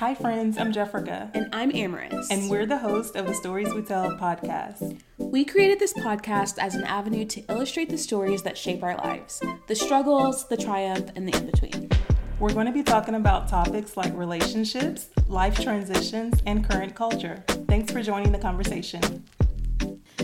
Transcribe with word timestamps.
Hi, 0.00 0.14
friends, 0.14 0.56
I'm 0.56 0.72
Jeffrica. 0.72 1.30
And 1.34 1.54
I'm 1.54 1.70
Amaris. 1.72 2.28
And 2.30 2.48
we're 2.48 2.64
the 2.64 2.78
host 2.78 3.16
of 3.16 3.26
the 3.26 3.34
Stories 3.34 3.74
We 3.74 3.82
Tell 3.82 4.10
podcast. 4.12 4.98
We 5.18 5.44
created 5.44 5.78
this 5.78 5.92
podcast 5.92 6.56
as 6.56 6.74
an 6.74 6.84
avenue 6.84 7.26
to 7.26 7.42
illustrate 7.50 7.90
the 7.90 7.98
stories 7.98 8.42
that 8.44 8.56
shape 8.56 8.82
our 8.82 8.96
lives 8.96 9.42
the 9.66 9.74
struggles, 9.74 10.48
the 10.48 10.56
triumph, 10.56 11.10
and 11.16 11.28
the 11.28 11.36
in 11.36 11.50
between. 11.50 11.90
We're 12.38 12.54
going 12.54 12.64
to 12.64 12.72
be 12.72 12.82
talking 12.82 13.16
about 13.16 13.46
topics 13.46 13.94
like 13.94 14.16
relationships, 14.16 15.10
life 15.28 15.60
transitions, 15.60 16.40
and 16.46 16.66
current 16.66 16.94
culture. 16.94 17.44
Thanks 17.68 17.92
for 17.92 18.00
joining 18.00 18.32
the 18.32 18.38
conversation. 18.38 19.26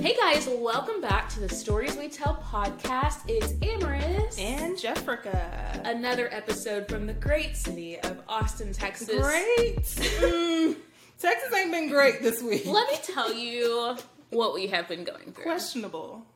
Hey 0.00 0.14
guys, 0.14 0.46
welcome 0.46 1.00
back 1.00 1.30
to 1.30 1.40
the 1.40 1.48
Stories 1.48 1.96
We 1.96 2.08
Tell 2.08 2.36
podcast. 2.36 3.20
It's 3.28 3.54
Amaris 3.54 4.38
and 4.38 4.76
Jeffrica. 4.76 5.80
Another 5.84 6.28
episode 6.32 6.86
from 6.86 7.06
the 7.06 7.14
great 7.14 7.56
city 7.56 7.98
of 8.00 8.20
Austin, 8.28 8.74
Texas. 8.74 9.08
Great. 9.08 9.76
Mm, 9.78 10.76
Texas 11.18 11.52
ain't 11.54 11.72
been 11.72 11.88
great 11.88 12.22
this 12.22 12.42
week. 12.42 12.66
Let 12.66 12.90
me 12.90 12.98
tell 13.02 13.32
you 13.32 13.96
what 14.30 14.52
we 14.52 14.66
have 14.66 14.86
been 14.86 15.02
going 15.02 15.32
through. 15.32 15.44
Questionable. 15.44 16.26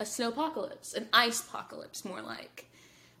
A 0.00 0.04
snowpocalypse, 0.04 0.96
an 0.96 1.08
ice 1.12 1.40
apocalypse, 1.40 2.04
more 2.04 2.22
like, 2.22 2.68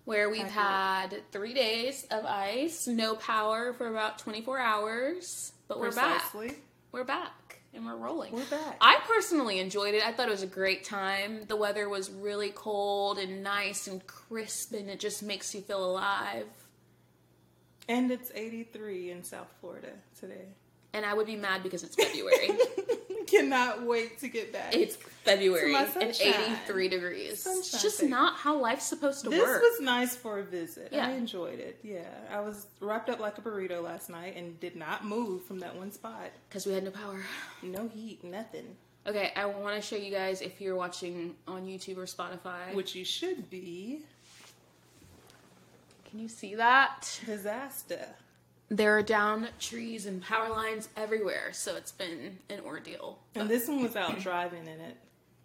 where 0.04 0.30
we've 0.30 0.42
had 0.42 1.22
three 1.30 1.54
days 1.54 2.06
of 2.10 2.24
ice, 2.24 2.88
no 2.88 3.14
power 3.14 3.72
for 3.72 3.86
about 3.86 4.18
24 4.18 4.58
hours, 4.58 5.52
but 5.68 5.78
we're 5.78 5.92
back. 5.92 6.24
We're 6.90 7.04
back 7.04 7.32
and 7.74 7.86
we're 7.86 7.96
rolling. 7.96 8.32
We're 8.32 8.44
back. 8.44 8.76
I 8.80 9.00
personally 9.06 9.58
enjoyed 9.58 9.94
it. 9.94 10.06
I 10.06 10.12
thought 10.12 10.28
it 10.28 10.32
was 10.32 10.42
a 10.42 10.46
great 10.48 10.84
time. 10.84 11.44
The 11.48 11.56
weather 11.56 11.88
was 11.88 12.10
really 12.10 12.50
cold 12.50 13.18
and 13.18 13.42
nice 13.42 13.86
and 13.86 14.06
crisp, 14.06 14.74
and 14.74 14.90
it 14.90 15.00
just 15.00 15.22
makes 15.22 15.54
you 15.54 15.62
feel 15.62 15.84
alive. 15.84 16.46
And 17.88 18.10
it's 18.10 18.30
83 18.34 19.10
in 19.10 19.24
South 19.24 19.52
Florida 19.60 19.92
today. 20.18 20.46
And 20.92 21.06
I 21.06 21.14
would 21.14 21.26
be 21.26 21.36
mad 21.36 21.62
because 21.62 21.82
it's 21.82 21.94
February. 21.94 22.50
cannot 23.26 23.82
wait 23.84 24.18
to 24.20 24.28
get 24.28 24.52
back. 24.52 24.74
It's 24.74 24.96
February 24.96 25.74
and 25.74 26.16
83 26.20 26.88
degrees. 26.88 27.42
Sunshine 27.42 27.60
it's 27.60 27.82
just 27.82 28.02
not 28.02 28.36
how 28.36 28.58
life's 28.58 28.86
supposed 28.86 29.24
to 29.24 29.30
this 29.30 29.40
work. 29.40 29.60
This 29.60 29.72
was 29.72 29.80
nice 29.80 30.16
for 30.16 30.38
a 30.38 30.42
visit. 30.42 30.88
Yeah. 30.92 31.06
I 31.06 31.12
enjoyed 31.12 31.58
it. 31.58 31.78
Yeah. 31.82 32.08
I 32.30 32.40
was 32.40 32.66
wrapped 32.80 33.10
up 33.10 33.20
like 33.20 33.38
a 33.38 33.40
burrito 33.40 33.82
last 33.82 34.10
night 34.10 34.36
and 34.36 34.58
did 34.60 34.76
not 34.76 35.04
move 35.04 35.44
from 35.44 35.58
that 35.60 35.76
one 35.76 35.92
spot. 35.92 36.30
Because 36.48 36.66
we 36.66 36.72
had 36.72 36.84
no 36.84 36.90
power. 36.90 37.20
No 37.62 37.88
heat, 37.88 38.22
nothing. 38.24 38.76
Okay, 39.06 39.32
I 39.34 39.46
want 39.46 39.74
to 39.74 39.82
show 39.82 39.96
you 39.96 40.12
guys 40.12 40.42
if 40.42 40.60
you're 40.60 40.76
watching 40.76 41.34
on 41.48 41.66
YouTube 41.66 41.98
or 41.98 42.06
Spotify. 42.06 42.72
Which 42.74 42.94
you 42.94 43.04
should 43.04 43.50
be. 43.50 44.02
Can 46.08 46.20
you 46.20 46.28
see 46.28 46.54
that? 46.54 47.20
Disaster 47.26 48.06
there 48.72 48.96
are 48.96 49.02
down 49.02 49.48
trees 49.60 50.06
and 50.06 50.22
power 50.22 50.48
lines 50.48 50.88
everywhere, 50.96 51.50
so 51.52 51.76
it's 51.76 51.92
been 51.92 52.38
an 52.48 52.60
ordeal. 52.64 53.18
And 53.34 53.48
this 53.48 53.68
one 53.68 53.82
was 53.82 53.96
out 53.96 54.18
driving 54.18 54.62
in 54.62 54.80
it. 54.80 54.96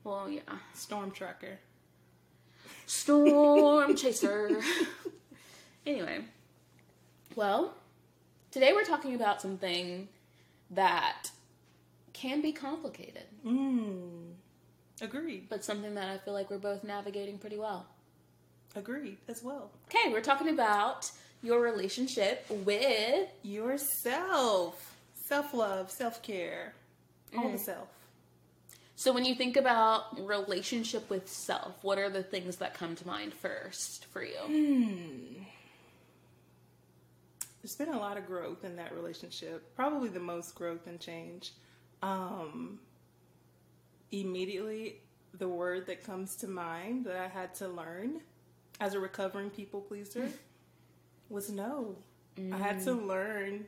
Well, 0.06 0.30
yeah. 0.30 0.42
Storm 0.74 1.12
tracker. 1.12 1.60
Storm 2.86 3.96
chaser. 3.98 4.62
anyway, 5.86 6.20
well, 7.36 7.74
today 8.50 8.72
we're 8.72 8.86
talking 8.86 9.14
about 9.14 9.42
something 9.42 10.08
that 10.72 11.30
can 12.14 12.42
be 12.42 12.54
complicated. 12.54 13.26
Mm. 13.46 14.32
Agreed. 15.02 15.48
But 15.50 15.66
something 15.66 15.96
that 15.96 16.08
I 16.08 16.18
feel 16.18 16.34
like 16.34 16.50
we're 16.50 16.60
both 16.60 16.86
navigating 16.86 17.38
pretty 17.40 17.58
well. 17.58 17.88
Agreed 18.74 19.18
as 19.28 19.44
well. 19.44 19.72
Okay, 19.88 20.14
we're 20.14 20.22
talking 20.22 20.48
about 20.50 21.12
your 21.42 21.62
relationship 21.62 22.46
with 22.50 23.30
yourself. 23.44 24.96
Self 25.14 25.54
love, 25.54 25.92
self 25.92 26.22
care, 26.22 26.74
all 27.38 27.46
mm. 27.46 27.52
the 27.54 27.58
self. 27.58 27.90
So, 28.96 29.14
when 29.14 29.26
you 29.26 29.36
think 29.36 29.58
about 29.58 30.26
relationship 30.26 31.10
with 31.10 31.30
self, 31.30 31.84
what 31.84 32.00
are 32.00 32.10
the 32.10 32.24
things 32.24 32.56
that 32.58 32.74
come 32.74 32.96
to 32.96 33.06
mind 33.06 33.34
first 33.34 34.06
for 34.06 34.24
you? 34.24 34.38
Hmm. 34.38 35.44
There's 37.62 37.76
been 37.76 37.90
a 37.90 38.00
lot 38.00 38.18
of 38.18 38.26
growth 38.26 38.64
in 38.64 38.78
that 38.78 38.96
relationship, 38.96 39.76
probably 39.76 40.10
the 40.10 40.20
most 40.20 40.56
growth 40.56 40.88
and 40.88 41.00
change. 41.00 41.52
Um, 42.02 42.80
immediately, 44.12 45.02
the 45.38 45.48
word 45.48 45.86
that 45.88 46.04
comes 46.04 46.36
to 46.38 46.48
mind 46.48 47.06
that 47.06 47.18
I 47.18 47.28
had 47.28 47.54
to 47.56 47.68
learn 47.68 48.22
as 48.80 48.94
a 48.94 49.00
recovering 49.00 49.50
people 49.50 49.82
pleaser 49.82 50.30
was 51.30 51.50
no. 51.50 51.96
Mm. 52.38 52.54
I 52.54 52.58
had 52.58 52.84
to 52.84 52.92
mm. 52.92 53.08
learn 53.08 53.66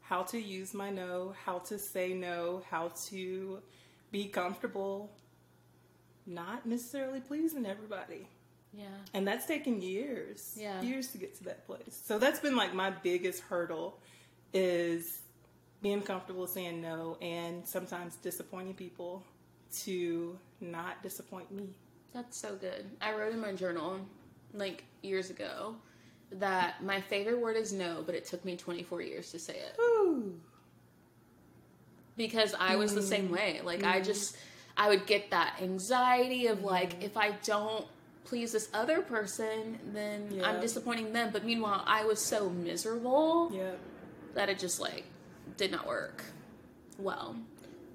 how 0.00 0.22
to 0.24 0.40
use 0.40 0.74
my 0.74 0.90
no, 0.90 1.34
how 1.44 1.58
to 1.58 1.78
say 1.78 2.12
no, 2.12 2.62
how 2.68 2.88
to 3.06 3.60
be 4.10 4.26
comfortable, 4.26 5.10
not 6.26 6.66
necessarily 6.66 7.20
pleasing 7.20 7.66
everybody. 7.66 8.26
Yeah. 8.72 8.84
And 9.14 9.26
that's 9.26 9.46
taken 9.46 9.80
years. 9.80 10.54
Yeah. 10.56 10.80
Years 10.80 11.08
to 11.08 11.18
get 11.18 11.36
to 11.38 11.44
that 11.44 11.66
place. 11.66 12.00
So 12.04 12.18
that's 12.18 12.40
been 12.40 12.56
like 12.56 12.74
my 12.74 12.90
biggest 12.90 13.42
hurdle 13.42 13.98
is 14.52 15.22
being 15.82 16.02
comfortable 16.02 16.46
saying 16.46 16.80
no 16.80 17.16
and 17.22 17.66
sometimes 17.66 18.16
disappointing 18.16 18.74
people 18.74 19.24
to 19.82 20.38
not 20.60 21.02
disappoint 21.02 21.50
me. 21.50 21.68
That's 22.12 22.36
so 22.36 22.56
good. 22.56 22.90
I 23.00 23.14
wrote 23.14 23.32
in 23.32 23.40
my 23.40 23.52
journal 23.52 24.00
like 24.52 24.84
years 25.02 25.30
ago 25.30 25.76
that 26.32 26.82
my 26.82 27.00
favorite 27.00 27.40
word 27.40 27.56
is 27.56 27.72
no, 27.72 28.02
but 28.04 28.14
it 28.14 28.24
took 28.24 28.44
me 28.44 28.56
24 28.56 29.02
years 29.02 29.30
to 29.32 29.38
say 29.38 29.54
it. 29.54 29.76
Ooh. 29.80 30.34
Because 32.16 32.54
I 32.58 32.76
was 32.76 32.92
mm. 32.92 32.96
the 32.96 33.02
same 33.02 33.28
mm. 33.28 33.32
way. 33.32 33.60
Like, 33.64 33.80
mm. 33.80 33.90
I 33.90 34.00
just, 34.00 34.36
I 34.76 34.88
would 34.88 35.06
get 35.06 35.30
that 35.30 35.58
anxiety 35.60 36.46
of 36.46 36.62
like, 36.62 37.00
mm. 37.00 37.04
if 37.04 37.16
I 37.16 37.32
don't 37.44 37.86
please 38.24 38.52
this 38.52 38.68
other 38.72 39.02
person, 39.02 39.78
then 39.92 40.28
yeah. 40.30 40.48
I'm 40.48 40.60
disappointing 40.60 41.12
them. 41.12 41.30
But 41.32 41.44
meanwhile, 41.44 41.82
I 41.86 42.04
was 42.04 42.20
so 42.20 42.48
miserable 42.48 43.50
yeah. 43.52 43.72
that 44.34 44.48
it 44.48 44.58
just 44.58 44.80
like 44.80 45.04
did 45.56 45.72
not 45.72 45.86
work 45.86 46.24
well. 46.98 47.36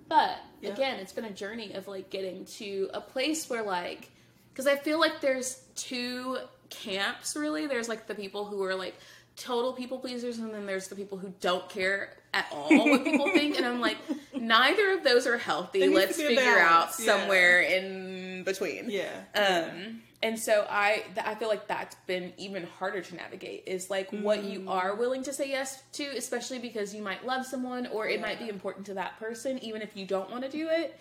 But 0.07 0.38
yeah. 0.62 0.72
again, 0.73 1.00
it's 1.00 1.13
been 1.13 1.25
a 1.25 1.31
journey 1.31 1.73
of 1.73 1.88
like 1.88 2.09
getting 2.09 2.46
to 2.46 2.90
a 2.94 3.02
place 3.02 3.50
where 3.50 3.63
like, 3.63 4.09
because 4.52 4.67
I 4.67 4.75
feel 4.75 5.00
like 5.00 5.22
there's 5.22 5.62
two 5.75 6.38
camps 6.70 7.36
really. 7.36 7.68
There's 7.68 7.90
like 7.90 8.08
the 8.08 8.16
people 8.16 8.46
who 8.46 8.64
are 8.64 8.76
like 8.76 8.96
total 9.36 9.74
people 9.74 10.00
pleasers 10.00 10.38
and 10.38 10.53
then 10.53 10.66
there's 10.66 10.88
the 10.88 10.96
people 10.96 11.18
who 11.18 11.34
don't 11.42 11.68
care 11.70 12.16
at 12.34 12.48
all 12.53 12.70
what 12.70 13.03
people 13.03 13.30
think 13.31 13.58
and 13.58 13.66
I'm 13.66 13.81
like 13.81 13.98
neither 14.34 14.92
of 14.94 15.03
those 15.03 15.28
are 15.28 15.38
healthy. 15.38 15.88
Let's 15.88 16.18
figure 16.18 16.59
out 16.59 16.94
somewhere 16.94 17.62
yeah. 17.62 17.78
in 17.78 18.44
between. 18.44 18.90
Yeah. 18.90 19.24
Um 19.34 20.02
and 20.24 20.40
so 20.40 20.66
I 20.70 21.03
I 21.24 21.36
feel 21.36 21.50
like 21.50 21.68
that's 21.68 21.96
been 22.08 22.34
even 22.38 22.64
harder 22.64 23.02
to 23.02 23.16
navigate 23.16 23.64
is 23.68 23.90
like 23.90 24.12
mm. 24.12 24.22
what 24.22 24.44
you 24.44 24.62
mm. 24.62 24.70
are 24.70 24.96
willing 24.96 25.24
to 25.24 25.34
say 25.34 25.50
yes 25.50 25.84
to 25.94 26.03
especially 26.03 26.59
because 26.59 26.96
you 26.96 27.02
might 27.02 27.26
love 27.26 27.46
someone 27.46 27.88
or 27.88 28.08
it 28.08 28.16
yeah. 28.16 28.26
might 28.26 28.40
be 28.40 28.50
important 28.50 28.86
to 28.88 28.94
that 28.96 29.20
person 29.20 29.59
even 29.64 29.82
if 29.82 29.96
you 29.96 30.06
don't 30.06 30.32
want 30.32 30.44
to 30.44 30.50
do 30.50 30.70
it 30.70 30.97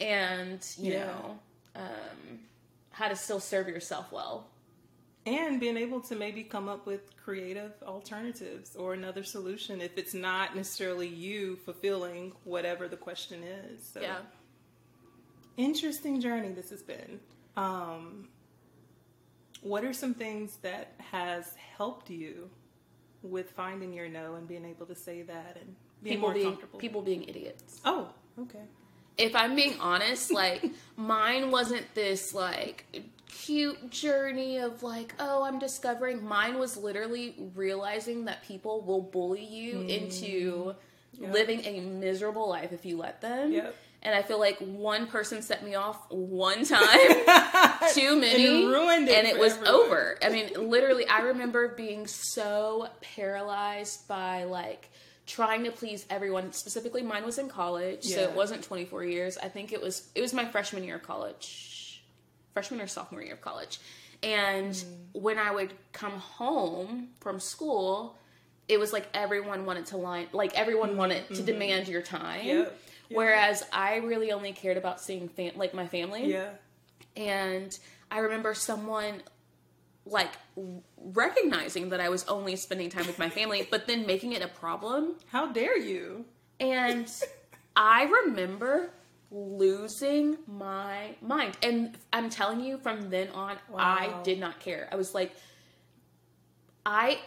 and 0.00 0.66
you 0.78 0.92
yeah. 0.92 1.04
know 1.04 1.38
um 1.76 2.40
how 2.90 3.08
to 3.08 3.16
still 3.16 3.40
serve 3.40 3.68
yourself 3.68 4.10
well 4.10 4.48
and 5.26 5.58
being 5.58 5.76
able 5.76 6.00
to 6.00 6.14
maybe 6.14 6.42
come 6.42 6.68
up 6.68 6.86
with 6.86 7.16
creative 7.16 7.72
alternatives 7.82 8.76
or 8.76 8.92
another 8.92 9.24
solution 9.24 9.80
if 9.80 9.96
it's 9.96 10.12
not 10.14 10.54
necessarily 10.54 11.08
you 11.08 11.56
fulfilling 11.64 12.32
whatever 12.44 12.88
the 12.88 12.96
question 12.96 13.42
is. 13.42 13.82
So, 13.92 14.00
yeah. 14.00 14.18
Interesting 15.56 16.20
journey 16.20 16.50
this 16.50 16.70
has 16.70 16.82
been. 16.82 17.20
Um, 17.56 18.28
what 19.62 19.84
are 19.84 19.92
some 19.92 20.14
things 20.14 20.58
that 20.62 20.92
has 20.98 21.54
helped 21.76 22.10
you 22.10 22.50
with 23.22 23.50
finding 23.52 23.92
your 23.92 24.08
no 24.08 24.34
and 24.34 24.46
being 24.46 24.64
able 24.66 24.84
to 24.86 24.94
say 24.94 25.22
that 25.22 25.56
and 25.60 25.74
being 26.02 26.16
people 26.16 26.28
more 26.28 26.34
being, 26.34 26.46
comfortable? 26.46 26.78
People 26.78 27.02
being 27.02 27.22
idiots. 27.24 27.80
Oh, 27.84 28.08
okay. 28.38 28.64
If 29.16 29.34
I'm 29.34 29.54
being 29.56 29.78
honest, 29.80 30.32
like 30.32 30.70
mine 30.96 31.50
wasn't 31.50 31.86
this 31.94 32.34
like 32.34 32.84
cute 33.28 33.90
journey 33.90 34.58
of 34.58 34.82
like, 34.82 35.14
oh, 35.18 35.44
I'm 35.44 35.58
discovering. 35.58 36.24
Mine 36.24 36.58
was 36.58 36.76
literally 36.76 37.34
realizing 37.54 38.26
that 38.26 38.42
people 38.44 38.82
will 38.82 39.02
bully 39.02 39.44
you 39.44 39.76
mm. 39.76 39.88
into 39.88 40.74
yep. 41.12 41.32
living 41.32 41.64
a 41.64 41.80
miserable 41.80 42.48
life 42.48 42.72
if 42.72 42.84
you 42.84 42.96
let 42.96 43.20
them. 43.20 43.52
Yep. 43.52 43.76
And 44.02 44.14
I 44.14 44.22
feel 44.22 44.38
like 44.38 44.58
one 44.58 45.06
person 45.06 45.40
set 45.40 45.64
me 45.64 45.76
off 45.76 46.10
one 46.10 46.66
time, 46.66 46.82
too 47.94 48.20
many, 48.20 48.46
and, 48.46 48.68
ruined 48.68 49.08
it 49.08 49.16
and 49.16 49.26
it 49.26 49.38
was 49.38 49.54
everyone. 49.54 49.74
over. 49.74 50.18
I 50.22 50.28
mean, 50.28 50.68
literally, 50.68 51.06
I 51.08 51.20
remember 51.20 51.68
being 51.68 52.06
so 52.06 52.88
paralyzed 53.00 54.06
by 54.06 54.44
like 54.44 54.90
trying 55.26 55.64
to 55.64 55.70
please 55.70 56.04
everyone. 56.10 56.52
Specifically, 56.52 57.00
mine 57.00 57.24
was 57.24 57.38
in 57.38 57.48
college, 57.48 58.00
yeah. 58.02 58.16
so 58.16 58.22
it 58.24 58.32
wasn't 58.32 58.62
24 58.62 59.04
years. 59.04 59.38
I 59.38 59.48
think 59.48 59.72
it 59.72 59.80
was 59.80 60.06
it 60.14 60.20
was 60.20 60.34
my 60.34 60.44
freshman 60.44 60.84
year 60.84 60.96
of 60.96 61.02
college 61.02 61.73
freshman 62.54 62.80
or 62.80 62.86
sophomore 62.86 63.22
year 63.22 63.34
of 63.34 63.40
college. 63.40 63.80
And 64.22 64.72
mm. 64.72 64.84
when 65.12 65.38
I 65.38 65.50
would 65.50 65.74
come 65.92 66.12
home 66.12 67.08
from 67.20 67.38
school, 67.38 68.16
it 68.68 68.80
was 68.80 68.92
like 68.92 69.06
everyone 69.12 69.66
wanted 69.66 69.86
to 69.86 69.98
line, 69.98 70.28
like 70.32 70.54
everyone 70.54 70.96
wanted 70.96 71.28
to 71.34 71.42
demand 71.42 71.88
your 71.88 72.00
time. 72.00 72.46
Yep. 72.46 72.80
Yeah. 73.10 73.16
Whereas 73.16 73.62
I 73.72 73.96
really 73.96 74.32
only 74.32 74.52
cared 74.52 74.78
about 74.78 75.00
seeing 75.00 75.28
fam- 75.28 75.56
like 75.56 75.74
my 75.74 75.86
family. 75.86 76.32
Yeah. 76.32 76.50
And 77.16 77.76
I 78.10 78.20
remember 78.20 78.54
someone 78.54 79.22
like 80.06 80.30
recognizing 80.96 81.90
that 81.90 82.00
I 82.00 82.08
was 82.08 82.24
only 82.26 82.56
spending 82.56 82.90
time 82.90 83.06
with 83.06 83.18
my 83.18 83.28
family, 83.28 83.66
but 83.70 83.86
then 83.86 84.06
making 84.06 84.32
it 84.32 84.42
a 84.42 84.48
problem. 84.48 85.16
How 85.26 85.52
dare 85.52 85.78
you? 85.78 86.24
And 86.60 87.10
I 87.76 88.04
remember 88.04 88.90
losing 89.30 90.36
my 90.46 91.14
mind. 91.20 91.56
And 91.62 91.96
I'm 92.12 92.30
telling 92.30 92.60
you, 92.60 92.78
from 92.78 93.10
then 93.10 93.28
on, 93.30 93.56
I 93.76 94.14
did 94.22 94.38
not 94.38 94.60
care. 94.60 94.88
I 94.92 94.96
was 94.96 95.14
like, 95.14 95.32
I, 96.86 97.18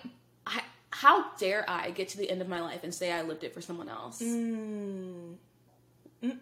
I, 0.45 0.61
how 0.91 1.31
dare 1.37 1.65
I 1.69 1.91
get 1.91 2.09
to 2.09 2.17
the 2.17 2.29
end 2.29 2.41
of 2.41 2.47
my 2.47 2.61
life 2.61 2.83
and 2.83 2.93
say 2.93 3.11
I 3.11 3.21
lived 3.23 3.43
it 3.43 3.53
for 3.53 3.61
someone 3.61 3.89
else? 3.89 4.21
Mm. 4.21 5.35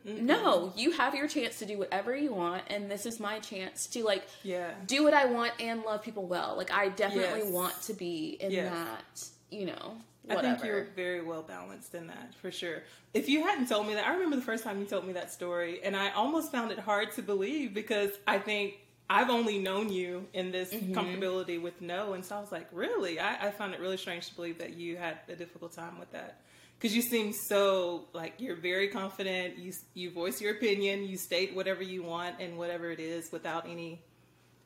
No, 0.05 0.71
you 0.77 0.91
have 0.91 1.13
your 1.15 1.27
chance 1.27 1.59
to 1.59 1.65
do 1.65 1.77
whatever 1.77 2.15
you 2.15 2.33
want, 2.33 2.63
and 2.67 2.89
this 2.89 3.05
is 3.05 3.19
my 3.19 3.39
chance 3.39 3.87
to 3.87 4.05
like 4.05 4.25
Yeah. 4.41 4.71
do 4.87 5.03
what 5.03 5.13
I 5.13 5.25
want 5.25 5.51
and 5.59 5.83
love 5.83 6.01
people 6.01 6.25
well. 6.27 6.55
Like 6.55 6.71
I 6.71 6.87
definitely 6.89 7.41
Yes. 7.41 7.51
want 7.51 7.81
to 7.83 7.93
be 7.93 8.37
in 8.39 8.51
Yes. 8.51 8.71
that, 8.71 9.29
you 9.57 9.65
know, 9.65 9.97
I 10.29 10.35
think 10.41 10.63
you're 10.63 10.85
very 10.95 11.21
well 11.21 11.43
balanced 11.43 11.93
in 11.95 12.07
that, 12.07 12.33
for 12.41 12.51
sure. 12.51 12.83
If 13.13 13.29
you 13.29 13.43
hadn't 13.43 13.67
told 13.67 13.87
me 13.87 13.93
that, 13.95 14.05
I 14.07 14.13
remember 14.13 14.35
the 14.35 14.41
first 14.41 14.63
time 14.63 14.79
you 14.79 14.85
told 14.85 15.05
me 15.05 15.13
that 15.13 15.31
story, 15.31 15.79
and 15.83 15.95
I 15.95 16.11
almost 16.11 16.51
found 16.51 16.71
it 16.71 16.79
hard 16.79 17.11
to 17.13 17.21
believe 17.21 17.73
because 17.73 18.11
I 18.27 18.39
think 18.39 18.75
I've 19.09 19.29
only 19.29 19.59
known 19.59 19.91
you 19.91 20.25
in 20.33 20.51
this 20.51 20.73
Mm-hmm. 20.73 20.93
comfortability 20.93 21.61
with 21.61 21.79
no, 21.81 22.13
and 22.13 22.25
so 22.25 22.37
I 22.37 22.39
was 22.41 22.51
like, 22.51 22.67
really? 22.71 23.19
I, 23.19 23.47
I 23.47 23.51
found 23.51 23.73
it 23.73 23.79
really 23.79 23.97
strange 23.97 24.27
to 24.29 24.35
believe 24.35 24.57
that 24.59 24.73
you 24.75 24.97
had 24.97 25.19
a 25.29 25.35
difficult 25.35 25.73
time 25.73 25.99
with 25.99 26.11
that. 26.11 26.41
Because 26.77 26.93
you 26.95 27.01
seem 27.03 27.31
so 27.31 28.05
like 28.13 28.33
you're 28.37 28.55
very 28.57 28.89
confident. 28.89 29.57
You 29.57 29.71
you 29.93 30.11
voice 30.11 30.41
your 30.41 30.51
opinion. 30.53 31.03
You 31.07 31.17
state 31.17 31.55
whatever 31.55 31.81
you 31.83 32.03
want 32.03 32.35
and 32.41 32.57
whatever 32.57 32.91
it 32.91 32.99
is 32.99 33.31
without 33.31 33.65
any 33.69 34.01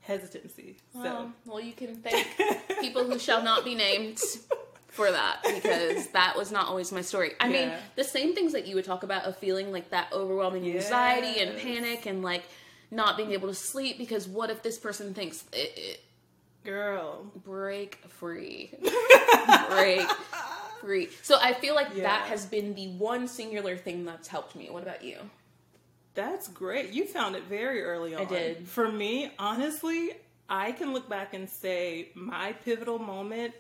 hesitancy. 0.02 0.78
Well, 0.94 1.32
well, 1.46 1.60
you 1.60 1.74
can 1.74 1.96
thank 1.98 2.28
people 2.82 3.04
who 3.04 3.20
shall 3.20 3.44
not 3.44 3.64
be 3.64 3.76
named 3.76 4.20
for 4.90 5.12
that 5.12 5.42
because 5.44 6.08
that 6.14 6.36
was 6.38 6.52
not 6.52 6.68
always 6.68 6.92
my 6.92 7.02
story. 7.02 7.32
I 7.40 7.48
mean, 7.50 7.72
the 7.96 8.04
same 8.04 8.34
things 8.36 8.54
that 8.54 8.68
you 8.68 8.76
would 8.76 8.86
talk 8.86 9.04
about 9.04 9.24
of 9.26 9.38
feeling 9.38 9.72
like 9.72 9.90
that 9.92 10.12
overwhelming 10.12 10.70
anxiety 10.70 11.40
and 11.42 11.58
panic 11.58 12.06
and 12.06 12.22
like 12.24 12.44
not 12.92 13.16
being 13.18 13.32
able 13.32 13.48
to 13.48 13.54
sleep 13.54 13.98
because 13.98 14.28
what 14.28 14.50
if 14.50 14.64
this 14.64 14.78
person 14.80 15.14
thinks 15.14 15.44
it, 15.54 15.72
it, 15.78 16.02
girl, 16.66 17.32
break 17.46 17.98
free 18.08 18.74
break 19.70 20.08
free 20.82 21.10
so 21.22 21.38
i 21.42 21.54
feel 21.54 21.76
like 21.76 21.88
Yeah. 21.94 22.04
that 22.04 22.28
has 22.28 22.46
been 22.46 22.74
the 22.74 22.88
one 22.88 23.28
singular 23.28 23.78
thing 23.78 24.06
that's 24.06 24.28
helped 24.28 24.56
me 24.56 24.70
what 24.72 24.82
about 24.84 25.04
you 25.04 25.18
That's 26.16 26.48
great. 26.48 26.92
You 26.92 27.06
found 27.06 27.36
it 27.36 27.44
very 27.44 27.84
early 27.84 28.16
on. 28.16 28.22
i 28.22 28.26
did. 28.26 28.68
For 28.68 28.92
me, 28.92 29.32
honestly, 29.38 30.12
I 30.50 30.72
can 30.72 30.92
look 30.94 31.08
back 31.08 31.34
and 31.34 31.48
say 31.48 32.10
my 32.16 32.54
pivotal 32.54 32.98
moment 32.98 33.54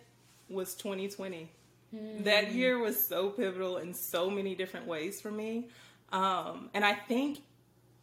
was 0.49 0.75
2020. 0.75 1.49
That 2.23 2.51
year 2.51 2.77
was 2.77 3.03
so 3.03 3.29
pivotal 3.29 3.77
in 3.77 3.93
so 3.93 4.29
many 4.29 4.53
different 4.55 4.85
ways 4.85 5.19
for 5.21 5.31
me. 5.31 5.69
Um, 6.11 6.69
and 6.73 6.85
I 6.85 6.93
think 6.93 7.39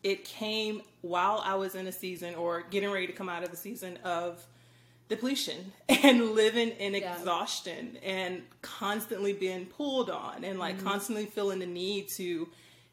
it 0.02 0.24
came 0.24 0.82
while 1.02 1.40
I 1.44 1.54
was 1.54 1.74
in 1.76 1.86
a 1.86 1.92
season 1.92 2.34
or 2.34 2.62
getting 2.62 2.90
ready 2.90 3.06
to 3.06 3.12
come 3.12 3.28
out 3.28 3.44
of 3.44 3.52
a 3.52 3.56
season 3.56 3.98
of 4.04 4.44
depletion 5.08 5.72
and 5.88 6.32
living 6.32 6.70
in 6.70 6.94
Yeah. 6.94 7.16
exhaustion 7.16 7.96
and 8.02 8.42
constantly 8.62 9.32
being 9.32 9.66
pulled 9.66 10.10
on 10.10 10.44
and 10.44 10.58
like 10.58 10.82
constantly 10.82 11.26
feeling 11.26 11.60
the 11.60 11.66
need 11.66 12.08
to 12.10 12.48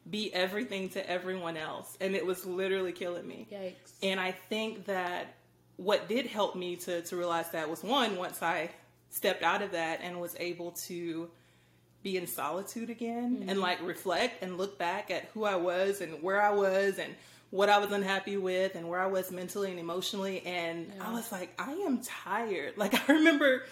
be 0.08 0.32
everything 0.34 0.90
to 0.90 1.10
everyone 1.10 1.56
else. 1.56 1.96
And 2.00 2.14
it 2.14 2.24
was 2.24 2.44
literally 2.46 2.92
killing 2.92 3.26
me. 3.26 3.48
yikes 3.50 3.72
And 4.02 4.20
I 4.20 4.30
think 4.32 4.84
that 4.86 5.34
what 5.76 6.08
did 6.08 6.26
help 6.26 6.54
me 6.54 6.76
to, 6.76 7.02
to 7.02 7.16
realize 7.16 7.50
that 7.50 7.68
was 7.68 7.82
one, 7.82 8.16
once 8.16 8.42
I 8.42 8.70
stepped 9.14 9.44
out 9.44 9.62
of 9.62 9.72
that 9.72 10.00
and 10.02 10.20
was 10.20 10.34
able 10.40 10.72
to 10.72 11.30
be 12.02 12.16
in 12.16 12.26
solitude 12.26 12.90
again 12.90 13.38
and 13.42 13.50
mm-hmm. 13.50 13.60
like 13.60 13.80
reflect 13.82 14.42
and 14.42 14.58
look 14.58 14.76
back 14.76 15.10
at 15.10 15.26
who 15.32 15.44
I 15.44 15.54
was 15.56 16.00
and 16.00 16.20
where 16.20 16.42
I 16.42 16.50
was 16.50 16.98
and 16.98 17.14
what 17.50 17.68
I 17.68 17.78
was 17.78 17.92
unhappy 17.92 18.36
with 18.36 18.74
and 18.74 18.88
where 18.88 19.00
I 19.00 19.06
was 19.06 19.30
mentally 19.30 19.70
and 19.70 19.78
emotionally. 19.78 20.42
And 20.44 20.92
I 21.00 21.12
was 21.12 21.30
like, 21.30 21.54
I 21.58 21.72
am 21.72 22.02
tired. 22.02 22.74
Like 22.76 23.08
I 23.08 23.12
remember, 23.12 23.62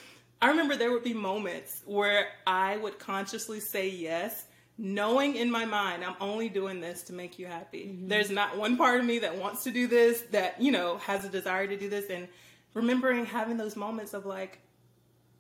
I 0.41 0.49
remember 0.49 0.77
there 0.77 0.93
would 0.93 1.03
be 1.03 1.13
moments 1.13 1.83
where 1.87 2.29
I 2.47 2.77
would 2.77 3.01
consciously 3.01 3.59
say 3.59 3.89
yes, 3.89 4.45
knowing 4.79 5.35
in 5.35 5.51
my 5.51 5.65
mind 5.65 6.05
I'm 6.05 6.17
only 6.21 6.49
doing 6.49 6.81
this 6.81 7.03
to 7.05 7.13
make 7.13 7.39
you 7.41 7.47
happy. 7.47 7.87
Mm-hmm. 7.87 8.09
There's 8.09 8.31
not 8.31 8.57
one 8.57 8.77
part 8.77 9.01
of 9.01 9.05
me 9.05 9.19
that 9.19 9.37
wants 9.37 9.65
to 9.65 9.73
do 9.73 9.89
this, 9.89 10.21
that, 10.31 10.63
you 10.63 10.71
know, 10.71 10.99
has 10.99 11.25
a 11.25 11.29
desire 11.29 11.67
to 11.67 11.77
do 11.77 11.91
this. 11.91 12.09
And 12.09 12.29
remembering 12.75 13.27
having 13.27 13.57
those 13.57 13.75
moments 13.75 14.15
of 14.15 14.25
like 14.25 14.61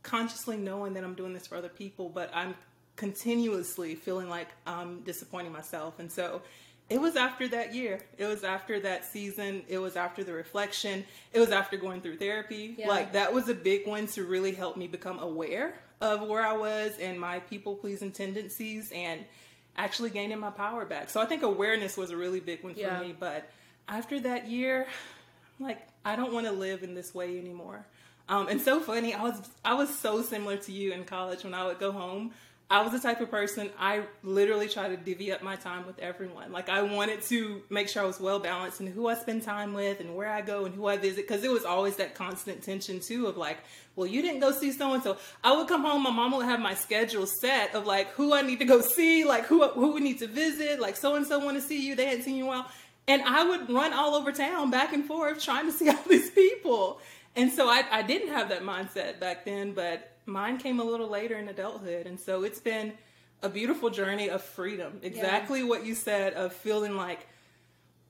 consciously 0.03 0.57
knowing 0.57 0.95
that 0.95 1.05
I'm 1.05 1.15
doing 1.15 1.33
this 1.33 1.47
for 1.47 1.57
other 1.57 1.69
people, 1.69 2.09
but 2.09 2.31
I'm 2.35 2.55
continuously 2.97 3.95
feeling 3.95 4.29
like 4.29 4.49
I'm 4.67 5.01
disappointing 5.01 5.53
myself. 5.53 5.99
And 5.99 6.11
so 6.11 6.43
it 6.91 7.01
was 7.01 7.17
after 7.17 7.49
that 7.49 7.75
year. 7.75 8.01
It 8.19 8.27
was 8.27 8.45
after 8.45 8.81
that 8.81 9.05
season. 9.05 9.63
It 9.69 9.79
was 9.79 9.97
after 9.97 10.25
the 10.25 10.33
reflection. 10.33 11.05
It 11.33 11.41
was 11.41 11.51
after 11.51 11.77
going 11.77 12.01
through 12.01 12.17
therapy. 12.19 12.75
Yeah. 12.77 12.89
Like 12.89 13.13
that 13.13 13.33
was 13.33 13.49
a 13.49 13.55
big 13.55 13.87
one 13.87 14.07
to 14.09 14.25
really 14.25 14.53
help 14.53 14.77
me 14.77 14.87
become 14.89 15.19
aware 15.19 15.75
of 16.01 16.27
where 16.29 16.45
I 16.45 16.53
was 16.53 16.99
and 16.99 17.19
my 17.19 17.39
people 17.41 17.77
pleasing 17.77 18.11
tendencies 18.11 18.91
and 18.95 19.25
actually 19.77 20.11
gaining 20.11 20.39
my 20.39 20.51
power 20.51 20.85
back. 20.85 21.09
So 21.09 21.21
I 21.21 21.25
think 21.27 21.43
awareness 21.43 21.97
was 21.97 22.11
a 22.11 22.17
really 22.17 22.41
big 22.41 22.63
one 22.63 22.75
for 22.75 22.81
Yeah. 22.81 23.01
me. 23.01 23.15
But 23.19 23.49
after 23.89 24.21
that 24.21 24.49
year, 24.49 24.87
like 25.59 25.79
I 26.05 26.17
don't 26.17 26.33
want 26.33 26.47
to 26.47 26.53
live 26.53 26.83
in 26.83 26.95
this 26.95 27.15
way 27.15 27.39
anymore. 27.39 27.87
Um, 28.33 28.49
and 28.49 28.59
so 28.63 28.81
funny, 28.81 29.13
I 29.13 29.23
was 29.23 29.51
I 29.63 29.75
was 29.75 29.95
so 29.95 30.23
similar 30.23 30.57
to 30.57 30.73
you 30.73 30.93
in 30.93 31.05
college 31.05 31.45
when 31.45 31.53
I 31.53 31.67
would 31.67 31.79
go 31.79 31.93
home. 31.93 32.33
I 32.71 32.81
was 32.81 32.93
the 32.93 32.99
type 32.99 33.21
of 33.21 33.31
person 33.31 33.69
I 33.79 34.05
literally 34.23 34.71
try 34.71 34.89
to 34.89 34.97
divvy 34.97 35.31
up 35.31 35.43
my 35.43 35.57
time 35.57 35.87
with 35.87 35.99
everyone. 35.99 36.51
Like 36.51 36.71
I 36.71 36.81
wanted 36.81 37.21
to 37.25 37.61
make 37.69 37.91
sure 37.91 38.03
I 38.03 38.07
was 38.07 38.19
well 38.19 38.39
balanced 38.39 38.81
in 38.81 38.87
who 38.87 39.07
I 39.09 39.17
spend 39.17 39.43
time 39.43 39.75
with 39.75 40.01
and 40.01 40.17
where 40.17 40.31
I 40.31 40.41
go 40.41 40.65
and 40.65 40.75
who 40.75 40.87
I 40.87 40.97
visit 40.97 41.29
because 41.29 41.45
it 41.45 41.51
was 41.51 41.67
always 41.67 41.97
that 41.97 42.15
constant 42.15 42.63
tension 42.63 43.01
too 43.01 43.27
of 43.27 43.37
like, 43.37 43.59
well, 43.97 44.07
you 44.07 44.23
didn't 44.23 44.41
go 44.41 44.51
see 44.51 44.73
so 44.73 44.95
and 44.95 45.03
so. 45.03 45.19
I 45.45 45.55
would 45.55 45.69
come 45.69 45.85
home, 45.85 46.03
my 46.03 46.11
mom 46.11 46.33
would 46.33 46.47
have 46.47 46.61
my 46.61 46.73
schedule 46.73 47.27
set 47.27 47.75
of 47.75 47.87
like 47.87 48.09
who 48.13 48.33
I 48.33 48.41
need 48.41 48.61
to 48.61 48.65
go 48.65 48.81
see, 48.81 49.25
like 49.25 49.45
who 49.45 49.69
who 49.69 49.93
we 49.93 50.01
need 50.01 50.21
to 50.21 50.27
visit, 50.27 50.81
like 50.81 50.97
so 50.97 51.17
and 51.17 51.27
so 51.27 51.39
want 51.39 51.59
to 51.59 51.63
see 51.63 51.87
you. 51.87 51.95
They 51.95 52.07
hadn't 52.07 52.23
seen 52.23 52.37
you 52.37 52.45
in 52.45 52.49
a 52.49 52.53
while, 52.53 52.71
and 53.07 53.21
I 53.21 53.45
would 53.47 53.69
run 53.69 53.93
all 53.93 54.15
over 54.15 54.33
town 54.33 54.71
back 54.71 54.95
and 54.95 55.05
forth 55.05 55.45
trying 55.45 55.67
to 55.67 55.73
see 55.73 55.89
all 55.91 56.03
these 56.09 56.31
people. 56.31 56.99
And 57.35 57.53
so 57.53 57.69
I, 57.69 57.85
I 57.91 58.03
didn't 58.03 58.29
have 58.29 58.51
that 58.51 58.63
mindset 58.63 59.19
back 59.21 59.45
then, 59.45 59.73
but 59.73 60.17
mine 60.27 60.59
came 60.59 60.81
a 60.81 60.85
little 60.85 61.09
later 61.09 61.37
in 61.37 61.49
adulthood. 61.49 62.07
And 62.07 62.21
so 62.21 62.45
it's 62.45 62.61
been 62.61 62.93
a 63.43 63.49
beautiful 63.49 63.91
journey 63.91 64.29
of 64.29 64.43
freedom. 64.43 65.01
Exactly 65.03 65.63
what 65.63 65.85
you 65.85 65.95
said 65.95 66.35
of 66.35 66.53
feeling 66.53 66.97
like, 66.97 67.27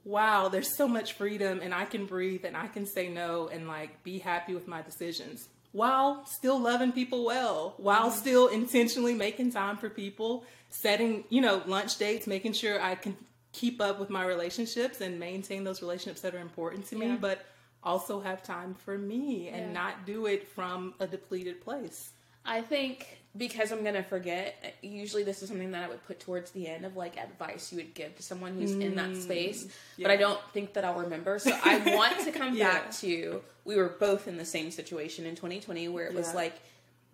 wow, 0.04 0.48
there's 0.48 0.76
so 0.76 0.88
much 0.88 1.12
freedom 1.12 1.60
and 1.62 1.72
I 1.72 1.84
can 1.84 2.06
breathe 2.06 2.44
and 2.44 2.56
I 2.56 2.66
can 2.66 2.86
say 2.86 3.08
no 3.08 3.48
and 3.48 3.68
like 3.68 4.02
be 4.02 4.18
happy 4.18 4.54
with 4.54 4.66
my 4.66 4.82
decisions 4.82 5.48
while 5.72 6.24
still 6.26 6.60
loving 6.60 6.92
people 6.92 7.24
well, 7.24 7.74
while 7.78 8.10
mm-hmm. 8.10 8.18
still 8.18 8.48
intentionally 8.48 9.14
making 9.14 9.52
time 9.52 9.76
for 9.76 9.88
people, 9.88 10.44
setting, 10.68 11.24
you 11.30 11.40
know, 11.40 11.62
lunch 11.66 11.96
dates, 11.96 12.26
making 12.26 12.52
sure 12.52 12.80
I 12.80 12.94
can 12.94 13.16
keep 13.52 13.80
up 13.80 13.98
with 13.98 14.10
my 14.10 14.24
relationships 14.24 15.00
and 15.00 15.18
maintain 15.18 15.64
those 15.64 15.82
relationships 15.82 16.20
that 16.22 16.34
are 16.34 16.40
important 16.40 16.86
to 16.88 16.96
me, 16.96 17.16
but 17.16 17.44
also 17.84 18.20
have 18.20 18.42
time 18.42 18.74
for 18.74 18.96
me 18.98 19.48
and 19.48 19.66
Yeah. 19.66 19.72
not 19.72 20.06
do 20.06 20.26
it 20.26 20.46
from 20.48 20.94
a 21.00 21.06
depleted 21.06 21.60
place. 21.62 22.10
I 22.44 22.60
think 22.60 23.18
because 23.36 23.70
I'm 23.72 23.82
gonna 23.84 24.02
forget, 24.02 24.74
usually 24.82 25.22
this 25.22 25.42
is 25.42 25.48
something 25.48 25.70
that 25.70 25.84
I 25.84 25.88
would 25.88 26.04
put 26.06 26.20
towards 26.20 26.50
the 26.50 26.66
end 26.68 26.84
of 26.84 26.96
like 26.96 27.16
advice 27.16 27.72
you 27.72 27.76
would 27.78 27.94
give 27.94 28.14
to 28.16 28.22
someone 28.22 28.54
who's 28.58 28.72
in 28.72 28.94
that 28.96 29.16
space. 29.16 29.66
But 30.00 30.10
I 30.10 30.16
don't 30.16 30.40
think 30.52 30.74
that 30.74 30.84
I'll 30.84 30.98
remember. 31.00 31.38
So 31.38 31.50
I 31.64 31.94
want 31.96 32.18
to 32.20 32.30
come 32.32 32.54
Yeah. 32.56 32.72
back 32.72 32.90
to 32.98 33.42
we 33.64 33.76
were 33.76 33.88
both 33.98 34.28
in 34.28 34.36
the 34.36 34.44
same 34.44 34.70
situation 34.70 35.24
in 35.24 35.34
2020 35.34 35.88
where 35.88 36.04
it 36.06 36.14
was 36.14 36.28
Yeah. 36.28 36.34
like 36.34 36.60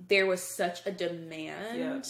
there 0.08 0.26
was 0.26 0.42
such 0.56 0.84
a 0.86 0.90
demand. 0.92 2.04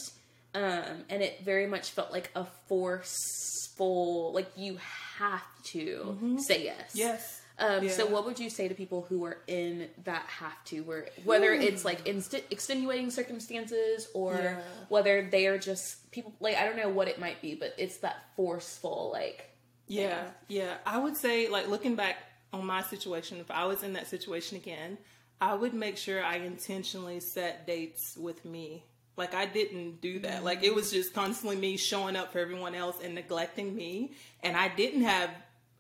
Um, 0.55 1.05
and 1.11 1.23
it 1.23 1.43
very 1.45 1.67
much 1.67 1.91
felt 1.91 2.11
like 2.11 2.31
a 2.35 2.47
forceful 2.69 4.33
like 4.33 4.51
you 4.57 4.79
have 5.19 5.43
to 5.65 6.39
say 6.47 6.65
yes. 6.65 6.93
Yes. 6.95 7.38
Um, 7.59 7.89
So, 7.89 8.07
what 8.07 8.25
would 8.25 8.39
you 8.39 8.51
say 8.51 8.69
to 8.69 8.75
people 8.75 9.03
who 9.09 9.25
are 9.25 9.39
in 9.49 9.89
that 10.05 10.25
have 10.27 10.63
to, 10.67 10.83
where 10.83 11.09
whether 11.25 11.53
it's 11.53 11.85
like 11.85 12.07
inst- 12.07 12.35
extenuating 12.51 13.11
circumstances 13.11 14.09
or 14.15 14.35
Yeah. 14.35 14.61
whether 14.89 15.29
they 15.29 15.47
are 15.49 15.59
just 15.59 16.11
people 16.13 16.33
like 16.41 16.57
I 16.57 16.65
don't 16.65 16.77
know 16.77 16.89
what 16.89 17.09
it 17.09 17.19
might 17.19 17.43
be, 17.43 17.55
but 17.55 17.75
it's 17.77 17.99
that 17.99 18.17
forceful 18.37 19.11
like 19.13 19.51
Yeah, 19.89 20.31
yeah. 20.49 20.77
I 20.87 20.99
would 20.99 21.17
say, 21.17 21.49
like, 21.49 21.67
looking 21.69 21.95
back 21.97 22.17
on 22.53 22.65
my 22.67 22.83
situation, 22.83 23.39
if 23.41 23.51
I 23.51 23.65
was 23.67 23.83
in 23.83 23.95
that 23.95 24.07
situation 24.07 24.57
again, 24.57 24.99
I 25.41 25.55
would 25.55 25.73
make 25.75 25.97
sure 25.97 26.23
I 26.23 26.37
intentionally 26.37 27.21
set 27.21 27.67
dates 27.67 28.17
with 28.17 28.45
me 28.45 28.85
Like 29.17 29.35
I 29.35 29.47
didn't 29.47 30.01
do 30.01 30.21
that. 30.21 30.45
Like 30.45 30.63
it 30.63 30.73
was 30.73 30.93
just 30.93 31.13
constantly 31.13 31.57
me 31.57 31.77
showing 31.77 32.15
up 32.15 32.31
for 32.33 32.39
everyone 32.39 32.77
else 32.77 32.97
and 33.03 33.15
neglecting 33.17 33.75
me. 33.75 34.13
And 34.45 34.57
I 34.57 34.69
didn't 34.69 35.03
have 35.03 35.31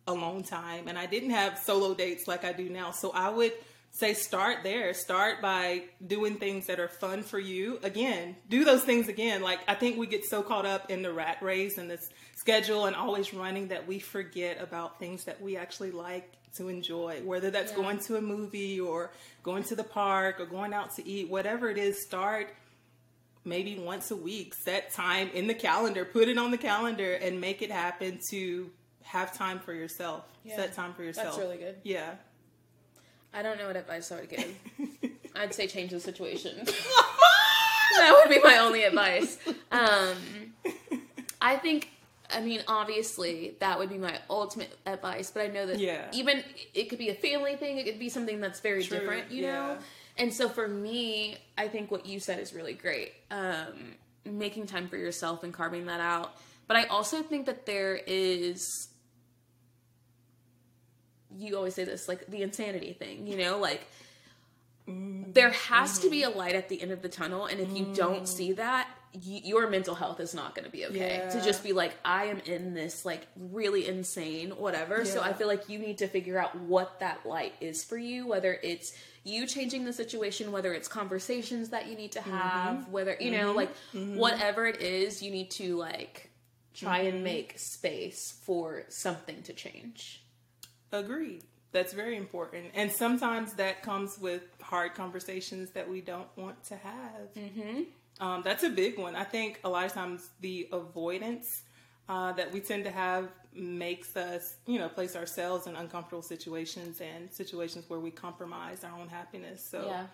alone 0.09 0.43
time 0.43 0.89
and 0.89 0.99
I 0.99 1.07
didn't 1.07 1.31
have 1.31 1.59
solo 1.59 1.95
dates 1.95 2.27
like 2.27 2.45
I 2.45 2.53
do 2.53 2.69
now. 2.69 2.91
So 2.91 3.11
I 3.13 3.29
would 3.29 3.53
say 3.91 4.15
start 4.15 4.59
there. 4.65 4.93
Start 4.95 5.41
by 5.41 5.83
doing 6.05 6.37
things 6.37 6.67
that 6.67 6.81
are 6.81 6.89
fun 6.89 7.23
for 7.23 7.39
you. 7.39 7.79
Again, 7.83 8.37
do 8.49 8.65
those 8.65 8.83
things 8.85 9.09
again. 9.09 9.43
Like 9.43 9.61
I 9.69 9.75
think 9.75 9.99
we 9.99 10.07
get 10.07 10.25
so 10.25 10.43
caught 10.43 10.67
up 10.67 10.91
in 10.91 11.03
the 11.03 11.13
rat 11.13 11.39
race 11.43 11.79
and 11.79 11.91
this 11.91 12.09
schedule 12.37 12.87
and 12.87 12.97
always 12.97 13.33
running 13.35 13.69
that 13.69 13.87
we 13.87 13.99
forget 13.99 14.61
about 14.61 14.99
things 14.99 15.25
that 15.25 15.41
we 15.41 15.57
actually 15.57 15.91
like 15.91 16.33
to 16.57 16.69
enjoy. 16.69 17.21
Whether 17.25 17.51
that's 17.51 17.73
Yeah. 17.73 17.77
going 17.79 17.99
to 18.01 18.17
a 18.17 18.21
movie 18.21 18.81
or 18.81 19.11
going 19.43 19.63
to 19.65 19.77
the 19.77 19.85
park 19.85 20.41
or 20.41 20.47
going 20.47 20.73
out 20.73 20.95
to 20.97 21.07
eat, 21.07 21.29
whatever 21.29 21.69
it 21.69 21.79
is, 21.79 22.03
start 22.03 22.55
maybe 23.45 23.79
once 23.79 24.11
a 24.11 24.17
week. 24.17 24.55
Set 24.55 24.93
time 24.93 25.31
in 25.33 25.47
the 25.47 25.55
calendar, 25.55 26.05
put 26.05 26.29
it 26.29 26.37
on 26.39 26.51
the 26.51 26.59
calendar 26.59 27.15
and 27.15 27.41
make 27.41 27.63
it 27.63 27.71
happen 27.71 28.19
to 28.31 28.71
have 29.09 29.33
time 29.35 29.59
for 29.59 29.73
yourself. 29.73 30.25
Yeah. 30.45 30.57
Set 30.57 30.75
time 30.75 30.93
for 30.93 31.03
yourself. 31.03 31.29
That's 31.29 31.39
really 31.39 31.57
good. 31.57 31.77
Yeah. 31.83 32.15
I 33.33 33.43
don't 33.43 33.59
know 33.59 33.67
what 33.67 33.77
advice 33.77 34.13
I 34.13 34.21
would 34.21 34.29
give. 34.29 34.55
I'd 35.35 35.55
say 35.55 35.67
change 35.67 35.93
the 35.93 36.01
situation. 36.01 36.57
that 36.65 38.13
would 38.13 38.29
be 38.31 38.41
my 38.43 38.59
only 38.59 38.85
advice. 38.85 39.39
Um, 39.73 40.17
I 41.41 41.57
think, 41.57 41.91
I 42.31 42.41
mean, 42.41 42.61
obviously, 42.69 43.57
that 43.61 43.79
would 43.79 43.89
be 43.89 43.99
my 43.99 44.19
ultimate 44.29 44.77
advice, 44.85 45.31
but 45.31 45.43
I 45.43 45.47
know 45.47 45.67
that 45.67 45.79
Yeah. 45.79 46.07
even 46.13 46.45
it 46.75 46.91
could 46.91 46.99
be 46.99 47.09
a 47.09 47.15
family 47.15 47.57
thing, 47.57 47.79
it 47.79 47.85
could 47.87 47.99
be 47.99 48.11
something 48.11 48.41
that's 48.41 48.61
very 48.61 48.85
True, 48.85 48.99
different, 48.99 49.31
you 49.31 49.45
yeah. 49.45 49.53
know? 49.53 49.79
And 50.19 50.35
so 50.35 50.49
for 50.49 50.69
me, 50.69 51.39
I 51.57 51.69
think 51.69 51.91
what 51.91 52.05
you 52.05 52.21
said 52.21 52.41
is 52.41 52.53
really 52.53 52.75
great. 52.75 53.13
Um, 53.31 53.95
making 54.27 54.67
time 54.67 54.89
for 54.89 54.97
yourself 54.99 55.45
and 55.45 55.55
carving 55.55 55.87
that 55.87 56.01
out. 56.01 56.35
But 56.67 56.77
I 56.77 56.85
also 56.85 57.23
think 57.23 57.47
that 57.47 57.65
there 57.65 57.99
is 58.07 58.88
you 61.39 61.57
always 61.57 61.75
say 61.75 61.85
this 61.85 62.09
like 62.09 62.27
the 62.27 62.43
insanity 62.43 62.93
thing 62.93 63.27
you 63.27 63.37
know 63.37 63.59
like 63.59 63.87
there 64.87 65.51
has 65.51 65.99
to 65.99 66.09
be 66.09 66.23
a 66.23 66.31
light 66.31 66.55
at 66.55 66.69
the 66.71 66.81
end 66.81 66.91
of 66.91 67.03
the 67.03 67.09
tunnel 67.09 67.45
and 67.47 67.61
if 67.61 67.71
you 67.77 67.87
don't 67.95 68.23
mm. 68.23 68.29
see 68.29 68.53
that 68.53 68.89
y- 69.15 69.43
your 69.45 69.69
mental 69.69 69.95
health 69.95 70.21
is 70.21 70.35
not 70.35 70.55
going 70.55 70.65
to 70.65 70.71
be 70.71 70.87
okay. 70.87 71.29
To 71.33 71.43
just 71.43 71.63
be 71.63 71.73
like 71.73 71.95
i 72.05 72.25
am 72.25 72.39
in 72.41 72.75
this 72.75 73.05
like 73.05 73.27
really 73.37 73.87
insane 73.87 74.51
whatever. 74.51 75.05
So 75.05 75.21
i 75.21 75.33
feel 75.33 75.47
like 75.47 75.69
you 75.69 75.79
need 75.79 75.99
to 75.99 76.09
figure 76.09 76.39
out 76.39 76.57
what 76.57 77.01
that 77.01 77.27
light 77.27 77.55
is 77.61 77.85
for 77.85 77.99
you 77.99 78.27
whether 78.27 78.59
it's 78.63 78.93
you 79.25 79.47
changing 79.47 79.85
the 79.85 79.93
situation 79.93 80.53
whether 80.53 80.73
it's 80.73 80.89
conversations 80.89 81.69
that 81.69 81.87
you 81.87 81.97
need 81.97 82.13
to 82.13 82.21
mm-hmm. 82.21 82.37
have 82.37 82.89
whether 82.89 83.17
you 83.21 83.31
know 83.31 83.49
mm-hmm. 83.49 83.57
like 83.57 83.75
mm-hmm. 83.95 84.17
whatever 84.17 84.67
it 84.67 84.81
is 84.81 85.23
you 85.23 85.31
need 85.31 85.51
to 85.51 85.77
like 85.77 86.31
try 86.75 87.01
and 87.01 87.25
make 87.25 87.59
space 87.59 88.39
for 88.43 88.85
something 88.89 89.43
to 89.43 89.53
change 89.53 90.23
Agreed. 90.93 91.45
That's 91.73 91.93
very 91.93 92.17
important. 92.17 92.67
And 92.75 92.91
sometimes 92.91 93.55
that 93.55 93.83
comes 93.83 94.19
with 94.19 94.43
hard 94.63 94.95
conversations 94.95 95.71
that 95.73 95.89
we 95.89 96.01
don't 96.01 96.29
want 96.37 96.65
to 96.65 96.77
have. 96.77 97.35
Mm-hmm. 97.37 97.83
Um, 98.21 98.43
that's 98.43 98.65
a 98.65 98.71
big 98.71 98.99
one. 98.99 99.15
I 99.15 99.25
think 99.25 99.61
a 99.65 99.69
lot 99.69 99.85
of 99.85 99.93
times 99.93 100.31
the 100.41 100.69
avoidance 100.73 101.63
uh, 102.09 102.33
that 102.33 102.53
we 102.53 102.61
tend 102.61 102.85
to 102.85 102.91
have 102.91 103.29
makes 103.53 104.17
us, 104.17 104.57
you 104.67 104.79
know, 104.79 104.89
place 104.89 105.15
ourselves 105.15 105.67
in 105.67 105.77
uncomfortable 105.77 106.23
situations 106.23 107.01
and 107.01 107.31
situations 107.31 107.85
where 107.89 108.01
we 108.01 108.11
compromise 108.11 108.83
our 108.83 108.99
own 108.99 109.09
happiness. 109.09 109.65
So 109.71 109.85
yeah 109.87 110.07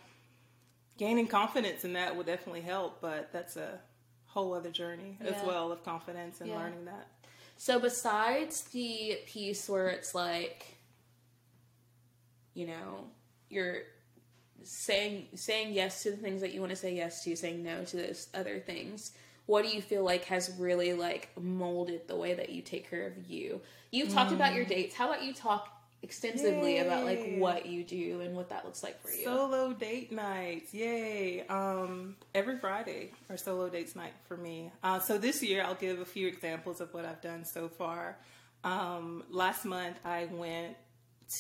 gaining 0.97 1.26
confidence 1.26 1.85
in 1.85 1.95
that 1.95 2.16
will 2.16 2.25
definitely 2.25 2.61
help, 2.61 3.00
but 3.00 3.33
that's 3.33 3.57
a 3.57 3.78
whole 4.26 4.54
other 4.54 4.71
journey 4.71 5.16
as 5.21 5.43
well 5.45 5.71
of 5.73 5.85
confidence 5.85 6.40
and 6.40 6.50
Yeah. 6.50 6.57
learning 6.57 6.85
that. 6.87 7.09
So 7.57 7.79
besides 7.79 8.63
the 8.65 9.19
piece 9.27 9.69
where 9.69 9.89
it's 9.89 10.15
like, 10.15 10.77
you 12.55 12.67
know, 12.67 13.07
you're 13.49 13.83
saying 14.63 15.27
saying 15.35 15.73
yes 15.73 16.03
to 16.03 16.11
the 16.11 16.17
things 16.17 16.41
that 16.41 16.53
you 16.53 16.61
want 16.61 16.71
to 16.71 16.77
say 16.77 16.95
yes 16.95 17.23
to, 17.25 17.37
saying 17.37 17.63
no 17.63 17.85
to 17.85 17.97
those 17.97 18.29
other 18.35 18.59
things. 18.59 19.13
What 19.47 19.63
do 19.63 19.69
you 19.69 19.83
feel 19.83 20.05
like 20.05 20.25
has 20.27 20.55
really 20.59 20.95
like 20.95 21.29
molded 21.41 22.09
the 22.09 22.17
way 22.17 22.35
that 22.35 22.51
you 22.51 22.63
take 22.63 22.89
care 22.89 23.07
of 23.07 23.31
you? 23.31 23.61
You've 23.91 24.09
talked 24.09 24.33
about 24.33 24.55
your 24.55 24.65
mm. 24.65 24.69
dates. 24.69 24.95
How 24.95 25.11
about 25.11 25.23
you 25.23 25.35
talk 25.35 25.74
extensively 26.05 26.79
about 26.79 27.05
like 27.05 27.37
what 27.39 27.67
you 27.67 27.83
do 27.83 28.21
and 28.21 28.37
what 28.37 28.51
that 28.51 28.65
looks 28.65 28.83
like 28.83 29.01
for 29.01 29.11
you? 29.11 29.25
Solo 29.25 29.73
date 29.73 30.13
nights, 30.13 30.73
yay! 30.73 31.45
Um, 31.49 32.17
every 32.35 32.59
Friday 32.59 33.11
are 33.31 33.37
solo 33.37 33.69
dates 33.69 33.97
night 33.97 34.13
for 34.29 34.37
me. 34.37 34.71
Uh, 34.83 35.01
so 35.01 35.19
this 35.19 35.43
year, 35.43 35.65
I'll 35.65 35.75
give 35.75 36.01
a 36.01 36.05
few 36.05 36.29
examples 36.29 36.81
of 36.81 36.93
what 36.93 37.05
I've 37.05 37.23
done 37.23 37.45
so 37.45 37.69
far. 37.69 38.19
Um, 38.63 39.25
last 39.31 39.65
month, 39.65 39.97
I 40.05 40.27
went 40.31 40.77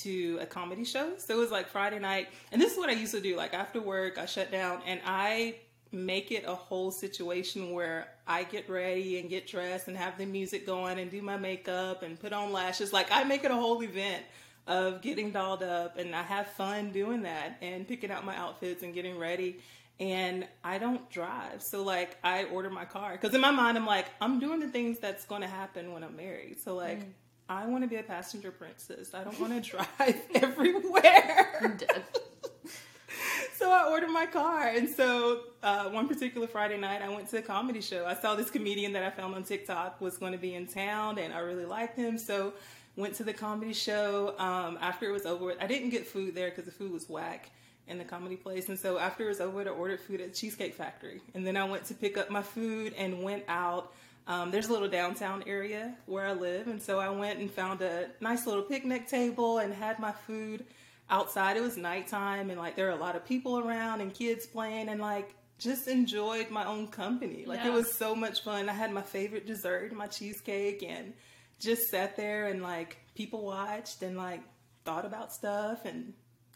to 0.02 0.38
a 0.40 0.46
comedy 0.46 0.84
show. 0.84 1.12
So 1.18 1.34
it 1.34 1.38
was 1.38 1.50
like 1.50 1.68
Friday 1.68 1.98
night, 1.98 2.28
and 2.50 2.60
this 2.60 2.72
is 2.72 2.78
what 2.78 2.88
I 2.88 2.94
used 2.94 3.12
to 3.12 3.20
do. 3.20 3.36
Like 3.36 3.52
after 3.52 3.80
work, 3.80 4.18
I 4.18 4.24
shut 4.24 4.50
down 4.50 4.80
and 4.86 5.00
I 5.04 5.56
make 5.92 6.32
it 6.32 6.44
a 6.46 6.54
whole 6.54 6.90
situation 6.90 7.72
where 7.72 8.08
I 8.26 8.42
get 8.42 8.68
ready 8.68 9.20
and 9.20 9.28
get 9.28 9.46
dressed 9.46 9.86
and 9.86 9.96
have 9.96 10.18
the 10.18 10.26
music 10.26 10.66
going 10.66 10.98
and 10.98 11.10
do 11.10 11.22
my 11.22 11.36
makeup 11.36 12.02
and 12.02 12.18
put 12.18 12.32
on 12.32 12.52
lashes. 12.52 12.92
Like 12.92 13.08
I 13.12 13.24
make 13.24 13.44
it 13.44 13.50
a 13.50 13.54
whole 13.54 13.82
event 13.82 14.24
of 14.66 15.02
getting 15.02 15.30
dolled 15.30 15.62
up 15.62 15.98
and 15.98 16.14
I 16.14 16.22
have 16.22 16.46
fun 16.48 16.90
doing 16.90 17.22
that 17.22 17.58
and 17.60 17.86
picking 17.86 18.10
out 18.10 18.24
my 18.24 18.36
outfits 18.36 18.82
and 18.82 18.94
getting 18.94 19.18
ready. 19.18 19.60
And 20.00 20.46
I 20.64 20.78
don't 20.78 21.08
drive. 21.10 21.62
So 21.62 21.82
like 21.82 22.16
I 22.24 22.44
order 22.44 22.70
my 22.70 22.84
car 22.84 23.16
cuz 23.18 23.34
in 23.34 23.40
my 23.40 23.50
mind 23.50 23.76
I'm 23.76 23.86
like 23.86 24.06
I'm 24.20 24.40
doing 24.40 24.60
the 24.60 24.68
things 24.68 24.98
that's 24.98 25.24
going 25.24 25.42
to 25.42 25.48
happen 25.48 25.92
when 25.92 26.02
I'm 26.02 26.16
married. 26.16 26.60
So 26.60 26.74
like 26.74 27.00
I 27.48 27.66
want 27.66 27.84
to 27.84 27.88
be 27.88 27.96
a 27.96 28.02
passenger 28.02 28.50
princess. 28.50 29.12
I 29.14 29.22
don't 29.22 29.38
want 29.38 29.52
to 29.52 29.70
drive 29.70 30.22
everywhere. 30.34 31.78
so 33.54 33.70
I 33.70 33.88
ordered 33.90 34.10
my 34.10 34.26
car. 34.26 34.68
And 34.68 34.88
so 34.88 35.40
uh, 35.62 35.90
one 35.90 36.08
particular 36.08 36.46
Friday 36.46 36.78
night, 36.78 37.02
I 37.02 37.08
went 37.08 37.28
to 37.30 37.38
a 37.38 37.42
comedy 37.42 37.80
show. 37.80 38.06
I 38.06 38.14
saw 38.14 38.34
this 38.34 38.50
comedian 38.50 38.92
that 38.94 39.02
I 39.02 39.10
found 39.10 39.34
on 39.34 39.44
TikTok 39.44 40.00
was 40.00 40.16
going 40.16 40.32
to 40.32 40.38
be 40.38 40.54
in 40.54 40.66
town, 40.66 41.18
and 41.18 41.32
I 41.32 41.38
really 41.38 41.66
liked 41.66 41.96
him. 41.96 42.18
So 42.18 42.54
went 42.96 43.14
to 43.16 43.24
the 43.24 43.32
comedy 43.32 43.72
show. 43.72 44.34
Um, 44.38 44.78
after 44.80 45.08
it 45.08 45.12
was 45.12 45.26
over, 45.26 45.54
I 45.60 45.66
didn't 45.66 45.90
get 45.90 46.06
food 46.06 46.34
there 46.34 46.50
because 46.50 46.64
the 46.64 46.70
food 46.70 46.92
was 46.92 47.08
whack 47.08 47.50
in 47.86 47.98
the 47.98 48.04
comedy 48.04 48.36
place. 48.36 48.68
And 48.68 48.78
so 48.78 48.98
after 48.98 49.24
it 49.24 49.28
was 49.28 49.40
over, 49.40 49.60
I 49.62 49.66
ordered 49.70 50.00
food 50.00 50.20
at 50.20 50.34
Cheesecake 50.34 50.74
Factory. 50.74 51.20
And 51.34 51.46
then 51.46 51.56
I 51.56 51.64
went 51.64 51.84
to 51.86 51.94
pick 51.94 52.16
up 52.16 52.30
my 52.30 52.42
food 52.42 52.94
and 52.96 53.22
went 53.22 53.44
out. 53.48 53.92
Um, 54.26 54.50
there's 54.50 54.68
a 54.68 54.72
little 54.72 54.88
downtown 54.88 55.44
area 55.46 55.94
where 56.06 56.26
I 56.26 56.32
live, 56.32 56.66
and 56.68 56.80
so 56.80 56.98
I 56.98 57.10
went 57.10 57.40
and 57.40 57.50
found 57.50 57.82
a 57.82 58.08
nice 58.20 58.46
little 58.46 58.62
picnic 58.62 59.06
table 59.06 59.58
and 59.58 59.70
had 59.74 59.98
my 59.98 60.12
food 60.12 60.64
outside. 61.10 61.58
It 61.58 61.60
was 61.62 61.76
nighttime, 61.76 62.48
and 62.48 62.58
like 62.58 62.74
there 62.74 62.86
were 62.86 62.92
a 62.92 62.96
lot 62.96 63.16
of 63.16 63.26
people 63.26 63.58
around 63.58 64.00
and 64.00 64.14
kids 64.14 64.46
playing, 64.46 64.88
and 64.88 64.98
like 64.98 65.34
just 65.58 65.88
enjoyed 65.88 66.48
my 66.50 66.64
own 66.64 66.86
company. 66.88 67.44
Like 67.46 67.60
Yeah. 67.64 67.68
it 67.68 67.72
was 67.74 67.92
so 67.94 68.14
much 68.14 68.42
fun. 68.44 68.70
I 68.70 68.72
had 68.72 68.92
my 68.92 69.02
favorite 69.02 69.46
dessert, 69.46 69.92
my 69.92 70.06
cheesecake, 70.06 70.82
and 70.82 71.12
just 71.58 71.88
sat 71.88 72.16
there 72.16 72.46
and 72.46 72.62
like 72.62 72.96
people 73.14 73.44
watched 73.44 74.02
and 74.02 74.16
like 74.16 74.40
thought 74.84 75.04
about 75.04 75.32
stuff 75.32 75.84
and 75.84 76.12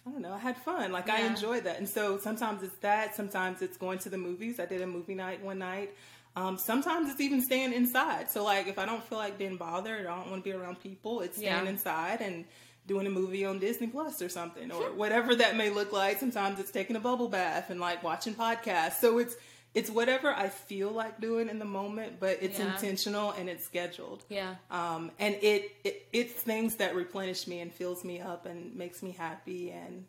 I 0.07 0.11
don't 0.11 0.23
know, 0.23 0.33
I 0.33 0.39
had 0.39 0.57
fun. 0.63 0.91
Like 0.93 1.09
I 1.11 1.19
Yeah. 1.21 1.27
enjoyed 1.35 1.65
that. 1.65 1.79
And 1.79 1.89
so 1.89 2.19
sometimes 2.19 2.63
it's 2.63 2.77
that, 2.79 3.15
sometimes 3.15 3.61
it's 3.63 3.77
going 3.77 3.99
to 4.01 4.09
the 4.09 4.17
movies. 4.19 4.59
I 4.59 4.67
did 4.67 4.81
a 4.81 4.87
movie 4.87 5.15
night 5.15 5.43
one 5.43 5.59
night. 5.59 5.95
Um, 6.37 6.57
sometimes 6.57 7.11
it's 7.11 7.21
even 7.21 7.43
staying 7.43 7.73
inside. 7.73 8.31
So 8.31 8.45
like 8.45 8.69
if 8.69 8.79
I 8.79 8.87
don't 8.87 9.03
feel 9.03 9.19
like 9.19 9.39
being 9.39 9.57
bothered 9.57 10.07
or 10.07 10.11
I 10.11 10.17
don't 10.17 10.31
want 10.31 10.45
to 10.45 10.51
be 10.51 10.57
around 10.57 10.81
people, 10.81 11.21
it's 11.21 11.37
staying 11.37 11.65
Yeah. 11.65 11.71
inside 11.71 12.21
and 12.21 12.45
doing 12.87 13.07
a 13.07 13.11
movie 13.11 13.45
on 13.45 13.59
Disney 13.59 13.87
Plus 13.87 14.23
or 14.23 14.31
something 14.31 14.71
or 14.73 14.93
whatever 14.95 15.35
that 15.35 15.57
may 15.57 15.69
look 15.69 15.93
like. 15.93 16.19
Sometimes 16.19 16.59
it's 16.59 16.71
taking 16.71 16.97
a 16.97 17.01
bubble 17.01 17.29
bath 17.29 17.69
and 17.69 17.79
like 17.81 18.03
watching 18.03 18.35
podcasts. 18.35 19.01
So 19.01 19.19
it's 19.19 19.37
it's 19.75 19.91
whatever 19.91 20.31
I 20.33 20.49
feel 20.49 20.91
like 20.91 21.21
doing 21.21 21.49
in 21.49 21.59
the 21.59 21.65
moment, 21.65 22.19
but 22.19 22.39
it's 22.41 22.59
Yeah. 22.59 22.73
intentional 22.75 23.31
and 23.33 23.49
it's 23.49 23.65
scheduled. 23.65 24.25
yeah. 24.29 24.57
Um, 24.71 25.11
and 25.19 25.35
it, 25.43 25.73
it 25.85 26.07
it's 26.13 26.33
things 26.33 26.77
that 26.77 26.95
replenish 26.95 27.47
me 27.47 27.61
and 27.61 27.73
fills 27.73 28.05
me 28.05 28.21
up 28.21 28.47
and 28.47 28.75
makes 28.75 29.03
me 29.03 29.13
happy 29.13 29.71
and 29.71 30.07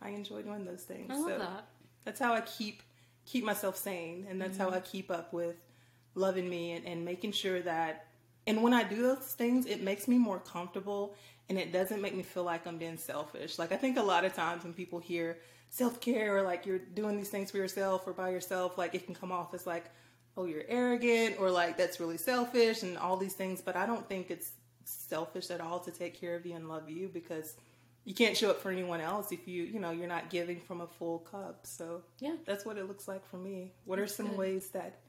I 0.00 0.10
enjoy 0.10 0.42
doing 0.42 0.64
those 0.64 0.82
things. 0.82 1.10
I 1.10 1.14
love 1.16 1.30
so 1.30 1.38
that. 1.38 1.68
that's 2.04 2.18
how 2.20 2.32
I 2.34 2.40
keep 2.40 2.82
keep 3.26 3.44
myself 3.44 3.76
sane 3.76 4.26
and 4.28 4.40
that's 4.40 4.58
how 4.58 4.70
I 4.70 4.80
keep 4.80 5.10
up 5.10 5.32
with 5.32 5.56
loving 6.14 6.48
me 6.48 6.72
and, 6.72 6.86
and 6.86 7.04
making 7.04 7.32
sure 7.32 7.60
that 7.62 8.06
and 8.46 8.62
when 8.62 8.74
I 8.74 8.84
do 8.84 9.00
those 9.02 9.18
things 9.18 9.64
it 9.66 9.82
makes 9.82 10.06
me 10.08 10.18
more 10.18 10.38
comfortable 10.38 11.14
and 11.48 11.58
it 11.58 11.72
doesn't 11.72 12.00
make 12.02 12.14
me 12.14 12.22
feel 12.22 12.44
like 12.44 12.66
I'm 12.66 12.78
being 12.78 12.96
selfish. 12.98 13.58
Like 13.58 13.70
I 13.72 13.76
think 13.76 13.96
a 13.98 14.02
lot 14.02 14.24
of 14.24 14.34
times 14.34 14.64
when 14.64 14.72
people 14.74 14.98
hear 14.98 15.38
self 15.70 16.00
care 16.00 16.36
or 16.38 16.42
like 16.42 16.66
you're 16.66 16.78
doing 16.78 17.16
these 17.16 17.28
things 17.30 17.50
for 17.50 17.56
yourself 17.58 18.06
or 18.06 18.12
by 18.12 18.30
yourself, 18.30 18.78
like 18.78 18.94
it 18.94 19.06
can 19.06 19.14
come 19.14 19.32
off 19.32 19.54
as 19.54 19.66
like, 19.66 19.84
oh, 20.36 20.44
you're 20.46 20.64
arrogant 20.68 21.36
or 21.38 21.50
like 21.50 21.76
that's 21.76 22.00
really 22.00 22.16
selfish 22.18 22.82
and 22.82 22.96
all 22.98 23.16
these 23.16 23.34
things. 23.34 23.60
But 23.60 23.76
I 23.76 23.86
don't 23.86 24.08
think 24.08 24.30
it's 24.30 24.52
selfish 24.84 25.50
at 25.50 25.60
all 25.60 25.80
to 25.80 25.90
take 25.90 26.18
care 26.20 26.34
of 26.36 26.44
you 26.46 26.54
and 26.54 26.68
love 26.68 26.88
you 26.90 27.08
because 27.08 27.56
you 28.04 28.14
can't 28.14 28.36
show 28.36 28.50
up 28.50 28.60
for 28.60 28.70
anyone 28.70 29.00
else 29.00 29.32
if 29.32 29.48
you 29.48 29.62
you 29.62 29.80
know 29.80 29.90
you're 29.90 30.06
not 30.06 30.28
giving 30.28 30.60
from 30.60 30.80
a 30.82 30.86
full 30.86 31.20
cup. 31.20 31.66
So 31.66 32.02
Yeah. 32.20 32.36
that's 32.44 32.64
what 32.66 32.76
it 32.76 32.86
looks 32.86 33.08
like 33.08 33.26
for 33.30 33.38
me. 33.38 33.72
What 33.84 33.98
are 33.98 34.06
some 34.06 34.28
good. 34.28 34.38
ways 34.38 34.68
that 34.70 35.00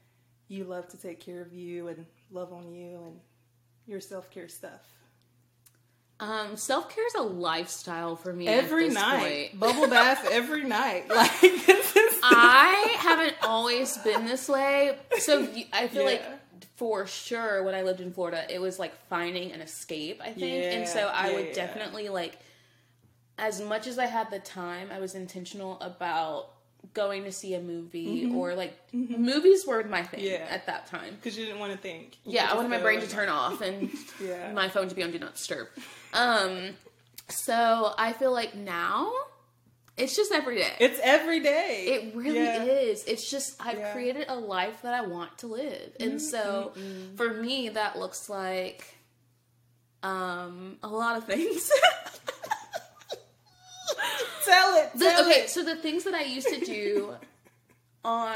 you 0.48 0.64
love 0.64 0.88
to 0.88 0.96
take 0.96 1.20
care 1.20 1.42
of 1.42 1.52
you 1.52 1.88
and 1.88 2.06
love 2.30 2.52
on 2.52 2.72
you 2.72 3.02
and 3.04 3.20
your 3.86 4.00
self 4.00 4.30
care 4.30 4.48
stuff? 4.48 4.80
Um, 6.18 6.56
self 6.56 6.88
care 6.94 7.06
is 7.06 7.14
a 7.14 7.22
lifestyle 7.22 8.16
for 8.16 8.32
me. 8.32 8.48
Every 8.48 8.86
this 8.86 8.94
night, 8.94 9.50
point. 9.50 9.60
bubble 9.60 9.88
bath 9.88 10.26
every 10.30 10.64
night. 10.64 11.10
Like 11.16 11.30
I 12.22 12.96
haven't 12.98 13.36
always 13.42 13.96
been 13.98 14.24
this 14.24 14.48
way. 14.48 14.96
So 15.18 15.46
I 15.72 15.86
feel 15.88 16.04
like 16.04 16.24
for 16.76 17.06
sure 17.06 17.62
when 17.62 17.74
I 17.74 17.82
lived 17.82 18.00
in 18.00 18.12
Florida, 18.12 18.44
it 18.50 18.60
was 18.60 18.78
like 18.78 18.94
finding 19.08 19.52
an 19.52 19.60
escape, 19.60 20.20
I 20.22 20.32
think. 20.32 20.74
and 20.74 20.88
so 20.88 21.06
I 21.06 21.28
yeah, 21.28 21.34
would 21.36 21.46
yeah. 21.48 21.54
definitely 21.54 22.08
like 22.08 22.38
as 23.38 23.60
much 23.60 23.86
as 23.86 23.98
I 23.98 24.06
had 24.06 24.30
the 24.30 24.38
time, 24.38 24.88
I 24.90 24.98
was 24.98 25.14
intentional 25.14 25.78
about 25.80 26.50
going 26.94 27.24
to 27.24 27.32
see 27.32 27.54
a 27.54 27.60
movie 27.60 28.30
or 28.34 28.54
like 28.54 28.74
movies 28.92 29.66
were 29.66 29.82
my 29.84 30.02
thing 30.02 30.20
Mm-hmm. 30.20 30.28
Yeah. 30.44 30.46
at 30.50 30.66
that 30.66 30.86
time. 30.86 31.14
because 31.16 31.36
you 31.38 31.44
didn't 31.46 31.60
want 31.60 31.72
to 31.72 31.78
think. 31.78 32.16
You 32.24 32.32
Yeah, 32.34 32.48
I 32.50 32.54
wanted 32.54 32.70
my 32.70 32.78
brain 32.80 33.00
to 33.00 33.08
turn 33.08 33.28
off 33.28 33.60
and 33.60 33.90
Yeah. 34.20 34.52
my 34.52 34.68
phone 34.68 34.88
to 34.88 34.94
be 34.94 35.02
on 35.02 35.10
do 35.12 35.18
not 35.18 35.34
disturb. 35.34 35.68
Um 36.12 36.70
so 37.28 37.92
I 37.98 38.12
feel 38.12 38.32
like 38.32 38.54
now 38.54 39.12
it's 39.96 40.14
just 40.14 40.30
every 40.30 40.56
day. 40.58 40.72
It's 40.78 41.00
every 41.02 41.40
day. 41.40 41.84
It 41.88 42.14
really 42.14 42.36
Yeah. 42.38 42.64
is. 42.64 43.02
It's 43.04 43.30
just 43.30 43.56
I've 43.64 43.78
Yeah. 43.78 43.92
created 43.92 44.26
a 44.28 44.36
life 44.36 44.82
that 44.82 44.92
I 44.94 45.00
want 45.00 45.38
to 45.38 45.46
live. 45.46 45.96
And 45.98 46.20
so 46.20 46.72
for 47.16 47.32
me 47.32 47.70
that 47.70 47.98
looks 47.98 48.28
like 48.28 48.84
um 50.02 50.76
a 50.82 50.88
lot 50.88 51.16
of 51.16 51.24
things. 51.24 51.70
Tell 54.46 54.76
it. 54.76 54.92
The- 54.94 55.20
okay, 55.22 55.42
it. 55.42 55.50
so 55.50 55.62
the 55.62 55.76
things 55.76 56.04
that 56.04 56.14
I 56.14 56.22
used 56.22 56.48
to 56.48 56.64
do 56.64 57.14
on 58.04 58.34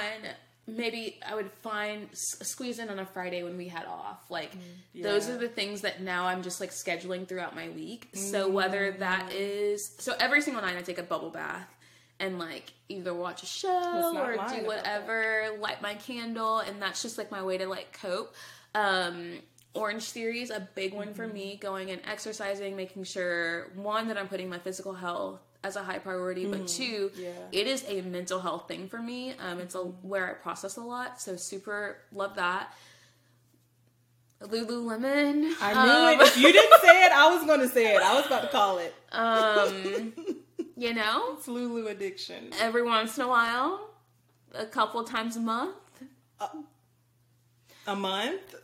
maybe 0.76 1.18
I 1.26 1.34
would 1.34 1.50
find 1.50 2.08
squeeze 2.12 2.78
in 2.78 2.88
on 2.90 2.98
a 2.98 3.06
Friday 3.06 3.42
when 3.42 3.56
we 3.56 3.68
had 3.68 3.86
off. 3.86 4.30
Like 4.30 4.52
mm, 4.52 5.02
those 5.02 5.28
are 5.28 5.36
the 5.36 5.48
things 5.48 5.82
that 5.82 6.00
now 6.02 6.26
I'm 6.26 6.42
just 6.42 6.60
like 6.60 6.70
scheduling 6.70 7.26
throughout 7.26 7.54
my 7.54 7.68
week. 7.70 8.08
So 8.14 8.48
mm. 8.48 8.52
whether 8.52 8.92
that 8.92 9.32
is 9.32 9.94
so 9.98 10.14
every 10.18 10.42
single 10.42 10.62
night 10.62 10.76
I 10.76 10.82
take 10.82 10.98
a 10.98 11.02
bubble 11.02 11.30
bath 11.30 11.68
and 12.18 12.38
like 12.38 12.72
either 12.88 13.14
watch 13.14 13.42
a 13.42 13.46
show 13.46 14.16
or 14.16 14.36
do 14.48 14.66
whatever, 14.66 15.56
light 15.58 15.80
my 15.82 15.94
candle, 15.94 16.58
and 16.58 16.80
that's 16.80 17.02
just 17.02 17.18
like 17.18 17.30
my 17.30 17.42
way 17.42 17.58
to 17.58 17.66
like 17.66 17.98
cope. 18.00 18.34
Um 18.74 19.38
Orangetheory 19.72 20.42
is 20.42 20.50
a 20.50 20.68
big 20.74 20.92
one 20.92 21.14
for 21.14 21.26
mm-hmm. 21.26 21.34
me, 21.34 21.56
going 21.56 21.92
and 21.92 22.00
exercising, 22.04 22.74
making 22.74 23.04
sure 23.04 23.70
one 23.76 24.08
that 24.08 24.18
I'm 24.18 24.26
putting 24.26 24.48
my 24.48 24.58
physical 24.58 24.94
health 24.94 25.40
as 25.62 25.76
a 25.76 25.82
high 25.82 25.98
priority, 25.98 26.46
but 26.46 26.66
two, 26.68 27.10
Yeah. 27.16 27.32
it 27.52 27.66
is 27.66 27.84
a 27.86 28.00
mental 28.02 28.40
health 28.40 28.66
thing 28.68 28.88
for 28.88 28.98
me. 28.98 29.34
Um, 29.38 29.60
it's 29.60 29.74
a 29.74 29.80
where 29.82 30.30
I 30.30 30.32
process 30.34 30.76
a 30.76 30.80
lot, 30.82 31.20
so 31.20 31.36
super 31.36 31.98
love 32.12 32.36
that. 32.36 32.72
Lululemon. 34.42 35.52
I 35.60 35.72
knew 35.84 36.14
um, 36.14 36.20
it. 36.20 36.26
If 36.28 36.38
you 36.38 36.50
didn't 36.52 36.80
say 36.80 37.04
it, 37.04 37.12
I 37.12 37.34
was 37.34 37.44
going 37.46 37.60
to 37.60 37.68
say 37.68 37.94
it. 37.94 38.00
I 38.02 38.14
was 38.14 38.24
about 38.26 38.42
to 38.42 38.48
call 38.48 38.78
it. 38.78 38.94
Um, 39.12 40.14
you 40.78 40.94
know, 40.94 41.34
It's 41.34 41.46
Lulu 41.46 41.88
addiction. 41.88 42.50
every 42.58 42.82
once 42.82 43.18
in 43.18 43.24
a 43.24 43.28
while, 43.28 43.90
a 44.54 44.64
couple 44.64 45.04
times 45.04 45.36
a 45.36 45.40
month, 45.40 45.74
A 47.86 47.94
month. 47.94 48.54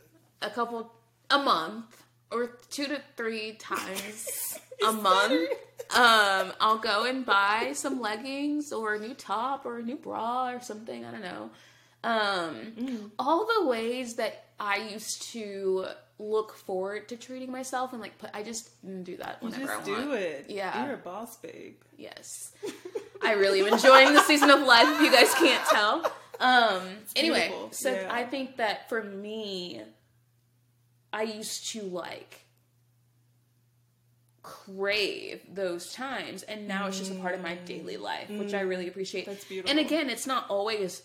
a 0.41 0.49
couple 0.49 0.93
a 1.29 1.39
month, 1.39 2.03
or 2.31 2.59
two 2.71 2.87
to 2.87 3.01
three 3.17 3.53
times 3.59 4.59
a 4.87 4.93
month. 4.93 5.51
Um, 5.95 6.53
I'll 6.61 6.79
go 6.79 7.05
and 7.05 7.25
buy 7.25 7.73
some 7.75 8.01
leggings 8.01 8.73
or 8.73 8.95
a 8.95 8.99
new 8.99 9.15
top 9.15 9.65
or 9.67 9.79
a 9.79 9.83
new 9.83 9.97
bra 9.97 10.51
or 10.51 10.61
something. 10.61 11.05
I 11.05 11.11
don't 11.13 11.23
know. 11.23 11.51
Um, 12.05 13.13
all 13.19 13.47
the 13.61 13.67
ways 13.67 14.15
that 14.15 14.45
I 14.61 14.77
used 14.93 15.23
to 15.33 15.87
look 16.19 16.55
forward 16.55 17.09
to 17.09 17.17
treating 17.17 17.51
myself 17.53 17.93
and 17.93 18.01
like 18.01 18.17
put, 18.19 18.31
I 18.33 18.43
just 18.43 18.71
do 19.05 19.17
that 19.19 19.39
You 19.43 19.49
whenever 19.49 19.67
just 19.67 19.83
I 19.83 19.85
do 19.85 19.93
want. 20.09 20.13
it. 20.21 20.47
Yeah. 20.49 20.85
You're 20.87 20.95
a 20.95 20.99
boss, 20.99 21.37
babe. 21.37 21.75
Yes. 21.97 22.53
I 23.23 23.33
really 23.33 23.61
am 23.61 23.69
enjoying 23.73 24.13
the 24.15 24.23
season 24.23 24.51
of 24.51 24.61
life 24.61 24.87
if 24.89 25.01
you 25.01 25.13
guys 25.13 25.33
can't 25.35 25.65
tell. 25.69 26.13
Um 26.39 26.83
anyway, 27.17 27.49
beautiful. 27.49 27.73
so 27.73 27.93
Yeah. 27.93 28.09
I 28.11 28.25
think 28.25 28.59
that 28.59 28.89
for 28.89 29.03
me 29.03 29.83
I 31.13 31.23
used 31.23 31.69
to 31.73 31.83
like 31.83 32.41
crave 34.43 35.41
those 35.53 35.93
times 35.93 36.43
and 36.45 36.69
now 36.69 36.87
it's 36.87 36.99
just 36.99 37.11
a 37.11 37.17
part 37.17 37.35
of 37.35 37.43
my 37.43 37.57
daily 37.57 37.97
life, 37.97 38.31
which 38.31 38.55
I 38.55 38.61
really 38.61 38.87
appreciate. 38.89 39.25
Mm. 39.25 39.31
That's 39.31 39.45
beautiful. 39.45 39.71
And 39.77 39.85
again, 39.85 40.09
it's 40.09 40.27
not 40.27 40.47
always 40.49 41.03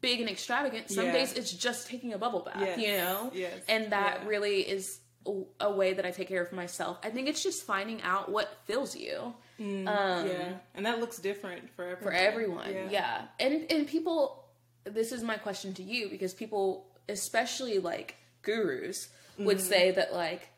big 0.00 0.20
and 0.20 0.30
extravagant. 0.30 0.90
Some 0.90 1.06
Yeah. 1.06 1.12
days 1.12 1.32
it's 1.32 1.52
just 1.52 1.88
taking 1.88 2.12
a 2.12 2.18
bubble 2.18 2.40
bath, 2.40 2.60
Yes. 2.60 2.78
you 2.78 2.96
know? 2.96 3.30
Yes. 3.34 3.60
And 3.68 3.92
that 3.92 4.20
Yeah. 4.22 4.28
really 4.28 4.68
is 4.68 5.00
a- 5.26 5.44
a 5.66 5.70
way 5.70 5.92
that 5.94 6.06
I 6.06 6.10
take 6.12 6.28
care 6.28 6.42
of 6.42 6.52
myself. 6.52 6.98
I 7.02 7.10
think 7.10 7.28
it's 7.28 7.42
just 7.42 7.64
finding 7.64 8.00
out 8.02 8.30
what 8.30 8.56
fills 8.66 8.94
you. 8.96 9.34
um, 9.58 9.84
yeah. 9.86 10.56
And 10.74 10.86
that 10.86 11.00
looks 11.00 11.18
different 11.18 11.68
for 11.76 11.84
everyone. 11.84 12.02
for 12.02 12.12
everyone. 12.12 12.90
Yeah. 12.90 13.26
And 13.38 13.70
and 13.70 13.86
people 13.86 14.46
this 14.84 15.12
is 15.12 15.22
my 15.22 15.36
question 15.36 15.74
to 15.74 15.82
you 15.82 16.08
because 16.08 16.32
people 16.32 16.90
especially 17.10 17.78
like 17.78 18.16
gurus 18.40 19.08
would 19.44 19.58
Mm-hmm. 19.58 19.66
say 19.66 19.90
that 19.92 20.12
like 20.14 20.48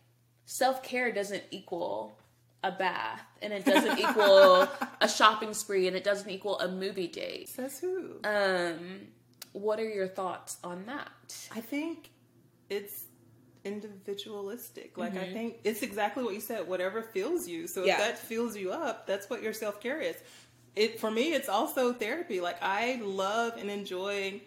self-care 0.45 1.13
doesn't 1.13 1.43
equal 1.51 2.19
a 2.65 2.71
bath 2.71 3.23
and 3.41 3.53
it 3.53 3.65
doesn't 3.65 3.99
equal 3.99 4.69
a 5.01 5.09
shopping 5.17 5.53
spree 5.55 5.87
and 5.89 5.97
it 5.97 6.05
doesn't 6.05 6.31
equal 6.31 6.59
a 6.61 6.69
movie 6.69 7.09
date. 7.09 7.49
Says 7.49 7.79
who? 7.81 8.17
Um 8.25 9.01
what 9.53 9.79
are 9.81 9.89
your 9.89 10.09
thoughts 10.09 10.57
on 10.65 10.87
that? 10.87 11.09
I 11.55 11.61
think 11.61 12.11
it's 12.71 13.05
individualistic. 13.65 14.97
Like 14.99 15.15
Mm-hmm. 15.15 15.21
I 15.25 15.33
think 15.33 15.57
it's 15.65 15.83
exactly 15.83 16.23
what 16.25 16.35
you 16.35 16.41
said. 16.41 16.67
Whatever 16.69 17.03
fills 17.03 17.47
you. 17.49 17.67
So 17.67 17.85
Yeah. 17.85 17.95
if 17.95 17.99
that 17.99 18.19
fills 18.19 18.57
you 18.57 18.73
up, 18.73 19.07
that's 19.07 19.29
what 19.31 19.43
your 19.43 19.53
self 19.53 19.81
care 19.81 20.01
is. 20.01 20.17
It 20.75 20.99
for 21.01 21.11
me, 21.11 21.35
it's 21.35 21.49
also 21.49 21.93
therapy. 21.93 22.41
Like 22.41 22.57
I 22.63 23.01
love 23.05 23.55
and 23.59 23.71
enjoy 23.71 24.41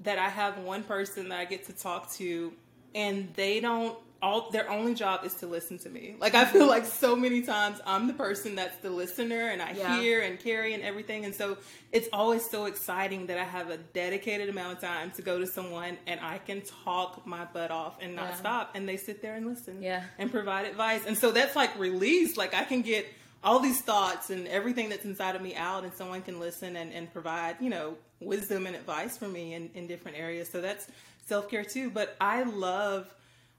that 0.00 0.18
I 0.18 0.28
have 0.28 0.58
one 0.58 0.82
person 0.84 1.28
that 1.30 1.38
I 1.40 1.44
get 1.46 1.66
to 1.66 1.72
talk 1.72 2.10
to, 2.14 2.52
and 2.94 3.32
they 3.34 3.60
don't. 3.60 3.96
All 4.22 4.50
their 4.50 4.68
only 4.70 4.94
job 4.94 5.24
is 5.24 5.34
to 5.36 5.46
listen 5.46 5.78
to 5.80 5.90
me. 5.90 6.16
Like 6.18 6.34
I 6.34 6.46
feel 6.46 6.66
like 6.66 6.86
so 6.86 7.14
many 7.14 7.42
times 7.42 7.78
I'm 7.86 8.06
the 8.06 8.14
person 8.14 8.54
that's 8.54 8.76
the 8.78 8.88
listener, 8.88 9.48
and 9.50 9.60
I 9.60 9.72
Yeah. 9.72 10.00
hear 10.00 10.22
and 10.22 10.40
carry 10.40 10.72
and 10.72 10.82
everything. 10.82 11.26
And 11.26 11.34
so 11.34 11.58
it's 11.92 12.08
always 12.14 12.48
so 12.50 12.64
exciting 12.64 13.26
that 13.26 13.36
I 13.38 13.44
have 13.44 13.68
a 13.68 13.76
dedicated 13.76 14.48
amount 14.48 14.78
of 14.78 14.80
time 14.80 15.10
to 15.12 15.22
go 15.22 15.38
to 15.38 15.46
someone 15.46 15.98
and 16.06 16.18
I 16.20 16.38
can 16.38 16.62
talk 16.84 17.26
my 17.26 17.44
butt 17.44 17.70
off 17.70 17.98
and 18.00 18.16
not 18.16 18.30
Yeah. 18.30 18.34
stop. 18.36 18.70
And 18.74 18.88
they 18.88 18.96
sit 18.96 19.20
there 19.20 19.34
and 19.34 19.46
listen 19.46 19.82
Yeah. 19.82 20.02
and 20.18 20.30
provide 20.30 20.64
advice. 20.66 21.02
And 21.06 21.16
so 21.16 21.30
that's 21.30 21.54
like 21.54 21.78
release. 21.78 22.38
Like 22.38 22.54
I 22.54 22.64
can 22.64 22.80
get 22.80 23.06
all 23.44 23.60
these 23.60 23.82
thoughts 23.82 24.30
and 24.30 24.48
everything 24.48 24.88
that's 24.88 25.04
inside 25.04 25.36
of 25.36 25.42
me 25.42 25.54
out 25.54 25.84
and 25.84 25.92
someone 25.94 26.22
can 26.22 26.40
listen 26.40 26.74
and, 26.76 26.90
and 26.92 27.12
provide, 27.12 27.56
you 27.60 27.68
know, 27.68 27.96
wisdom 28.20 28.66
and 28.66 28.74
advice 28.74 29.18
for 29.18 29.28
me 29.28 29.52
in, 29.52 29.70
in 29.74 29.86
different 29.86 30.16
areas. 30.16 30.48
So 30.50 30.62
that's 30.62 30.86
self 31.26 31.48
care 31.50 31.64
too. 31.64 31.90
But 31.90 32.16
I 32.20 32.42
love 32.44 33.12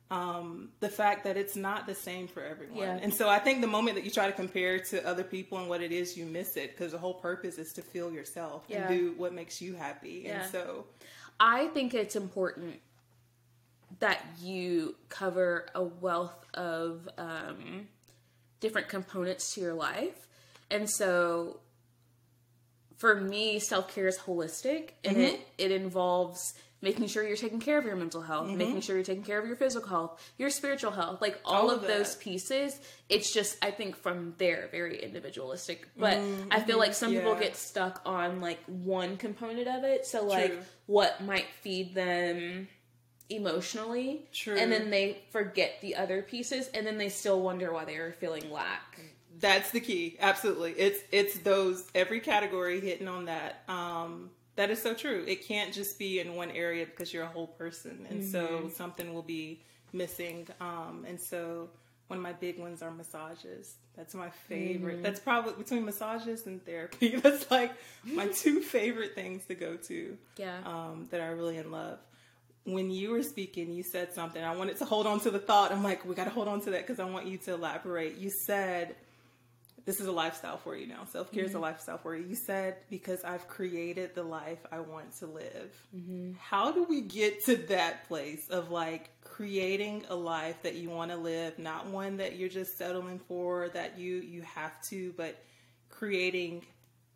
um, 0.10 0.70
the 0.80 0.90
fact 0.90 1.26
that 1.26 1.38
it's 1.38 1.56
not 1.56 1.86
the 1.86 1.96
same 1.96 2.28
for 2.28 2.42
everyone. 2.44 2.78
Yeah. 2.78 3.00
And 3.02 3.14
so 3.14 3.28
I 3.30 3.40
think 3.40 3.62
the 3.62 3.68
moment 3.68 3.96
that 3.96 4.06
you 4.06 4.12
try 4.12 4.28
to 4.28 4.34
compare 4.34 4.80
to 4.80 5.06
other 5.06 5.24
people 5.24 5.58
and 5.58 5.68
what 5.68 5.82
it 5.82 5.92
is, 5.92 6.18
you 6.18 6.26
miss 6.26 6.56
it 6.56 6.76
because 6.76 6.94
the 6.94 6.98
whole 6.98 7.16
purpose 7.16 7.58
is 7.58 7.74
to 7.74 7.82
feel 7.82 8.12
yourself 8.12 8.64
Yeah. 8.68 8.88
and 8.88 8.98
do 8.98 9.14
what 9.18 9.34
makes 9.34 9.62
you 9.62 9.76
happy. 9.76 10.24
Yeah. 10.26 10.44
And 10.44 10.52
so, 10.52 10.86
I 11.40 11.68
think 11.68 11.94
it's 11.94 12.16
important 12.16 12.80
that 14.00 14.26
you 14.42 14.96
cover 15.10 15.68
a 15.76 15.84
wealth 15.84 16.46
of 16.54 17.08
um, 17.18 17.88
different 18.60 18.90
components 18.90 19.54
to 19.54 19.62
your 19.62 19.74
life. 19.74 20.28
And 20.72 20.90
so 20.90 21.60
for 22.98 23.16
me, 23.16 23.60
self 23.60 23.94
care 23.94 24.08
is 24.08 24.18
holistic 24.18 24.90
and 25.04 25.18
mm-hmm. 25.18 25.36
it, 25.36 25.48
it 25.58 25.72
involves 25.72 26.54
making 26.82 27.08
sure 27.08 27.28
you're 27.28 27.38
taking 27.38 27.60
care 27.60 27.78
of 27.78 27.86
your 27.86 27.96
mental 27.96 28.22
health, 28.22 28.48
mm-hmm. 28.48 28.58
making 28.58 28.82
sure 28.82 28.96
you're 28.96 29.06
taking 29.06 29.24
care 29.24 29.40
of 29.40 29.48
your 29.48 29.56
physical 29.56 29.90
health, 29.90 30.34
your 30.38 30.50
spiritual 30.50 30.92
health, 30.92 31.22
like 31.22 31.40
all, 31.44 31.56
All 31.56 31.72
of, 31.72 31.82
of 31.82 31.88
those 31.88 32.16
pieces. 32.16 32.80
It's 33.10 33.34
just, 33.34 33.58
I 33.64 33.72
think, 33.72 33.96
from 33.96 34.36
there, 34.38 34.70
very 34.72 35.02
individualistic. 35.02 35.88
But 35.98 36.18
mm-hmm. 36.18 36.50
I 36.52 36.60
feel 36.62 36.78
like 36.78 36.94
some 36.94 37.12
people 37.12 37.36
get 37.36 37.56
stuck 37.56 38.02
on 38.06 38.42
like 38.42 38.60
one 38.66 39.18
component 39.18 39.68
of 39.68 39.84
it. 39.84 40.06
So, 40.06 40.26
like, 40.26 40.52
True. 40.52 40.62
what 40.86 41.24
might 41.24 41.48
feed 41.62 41.96
them 41.96 42.68
emotionally. 43.30 44.28
True. 44.34 44.56
And 44.56 44.72
then 44.72 44.90
they 44.90 45.20
forget 45.32 45.82
the 45.82 45.96
other 45.96 46.22
pieces 46.22 46.70
and 46.74 46.86
then 46.86 46.98
they 46.98 47.10
still 47.10 47.42
wonder 47.42 47.74
why 47.74 47.86
they 47.86 47.96
are 47.96 48.14
feeling 48.14 48.50
lack. 48.52 49.00
That's 49.39 49.71
the 49.71 49.80
key. 49.80 50.17
Absolutely. 50.19 50.71
It's 50.71 51.00
it's 51.12 51.38
those 51.39 51.86
every 51.93 52.19
category 52.19 52.80
hitting 52.80 53.08
on 53.08 53.26
that. 53.26 53.63
Um 53.67 54.32
that 54.56 54.71
is 54.71 54.82
so 54.82 54.93
true. 54.93 55.23
It 55.28 55.47
can't 55.47 55.71
just 55.71 56.00
be 56.00 56.19
in 56.19 56.36
one 56.36 56.50
area 56.52 56.86
because 56.86 57.13
you're 57.13 57.23
a 57.23 57.28
whole 57.28 57.47
person. 57.47 58.08
And 58.10 58.26
so 58.26 58.69
something 58.73 59.13
will 59.13 59.21
be 59.21 59.62
missing. 59.93 60.47
Um 60.60 61.06
and 61.08 61.19
so 61.19 61.69
one 62.08 62.17
of 62.17 62.23
my 62.23 62.34
big 62.34 62.58
ones 62.58 62.82
are 62.82 62.91
massages. 62.91 63.76
That's 63.95 64.15
my 64.15 64.30
favorite. 64.30 64.95
Mm-hmm. 64.95 65.04
That's 65.04 65.19
probably 65.19 65.54
between 65.54 65.84
massages 65.86 66.45
and 66.47 66.63
therapy. 66.65 67.15
That's 67.23 67.50
like 67.52 67.73
my 68.06 68.28
two 68.28 68.62
favorite 68.76 69.13
things 69.13 69.45
to 69.45 69.56
go 69.56 69.76
to. 69.76 70.17
Yeah. 70.38 70.58
Um, 70.65 71.08
that 71.12 71.19
I 71.21 71.28
really 71.28 71.58
in 71.58 71.71
love. 71.71 72.00
When 72.63 72.91
you 72.91 73.12
were 73.12 73.23
speaking, 73.23 73.71
you 73.71 73.84
said 73.84 74.13
something. 74.13 74.43
I 74.43 74.56
wanted 74.56 74.78
to 74.78 74.86
hold 74.86 75.08
on 75.08 75.19
to 75.21 75.32
the 75.32 75.39
thought. 75.39 75.71
I'm 75.71 75.84
like, 75.84 76.06
we 76.06 76.15
got 76.15 76.26
to 76.26 76.30
hold 76.30 76.47
on 76.47 76.62
to 76.62 76.71
that 76.71 76.86
because 76.86 77.00
I 77.00 77.06
want 77.06 77.26
you 77.26 77.38
to 77.39 77.54
elaborate. 77.54 78.17
You 78.17 78.30
said 78.30 78.95
this 79.88 80.02
is 80.02 80.08
a 80.08 80.12
lifestyle 80.12 80.58
for 80.58 80.76
you 80.76 80.86
now. 80.86 81.06
Self 81.06 81.32
care 81.32 81.43
mm-hmm. 81.43 81.47
is 81.47 81.54
a 81.54 81.56
mm-hmm. 81.56 81.63
lifestyle 81.63 81.97
for 81.97 82.13
you. 82.13 82.26
You 82.28 82.36
said, 82.36 82.76
because 82.89 83.23
I've 83.23 83.47
created 83.47 84.15
the 84.15 84.21
life 84.21 84.60
I 84.69 84.82
want 84.82 85.17
to 85.19 85.28
live. 85.28 85.73
Mm-hmm. 85.95 86.34
How 86.41 86.73
do 86.73 86.84
we 86.84 87.00
get 87.00 87.45
to 87.45 87.56
that 87.56 88.06
place 88.10 88.50
of 88.50 88.69
like 88.69 89.10
creating 89.21 90.04
a 90.10 90.15
life 90.15 90.62
that 90.63 90.76
you 90.76 90.89
want 90.89 91.12
to 91.12 91.17
live, 91.17 91.58
not 91.58 91.88
one 91.88 92.17
that 92.17 92.36
you're 92.36 92.50
just 92.50 92.78
settling 92.78 93.17
for, 93.30 93.69
that 93.69 93.97
you, 93.97 94.15
you 94.17 94.41
have 94.41 94.73
to, 94.89 95.13
but 95.15 95.41
creating 95.89 96.65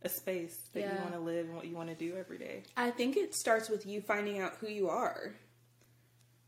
a 0.04 0.08
space 0.10 0.58
that 0.74 0.80
yeah. 0.80 0.94
you 0.94 1.02
want 1.02 1.14
to 1.14 1.20
live 1.20 1.48
and 1.48 1.56
what 1.58 1.68
you 1.68 1.76
want 1.76 1.90
to 1.90 1.96
do 1.96 2.16
every 2.18 2.38
day? 2.38 2.64
I 2.78 2.90
think 2.92 3.18
it 3.18 3.36
starts 3.36 3.70
with 3.70 3.86
you 3.86 4.00
finding 4.00 4.40
out 4.40 4.54
who 4.62 4.70
you 4.70 4.88
are. 4.88 5.34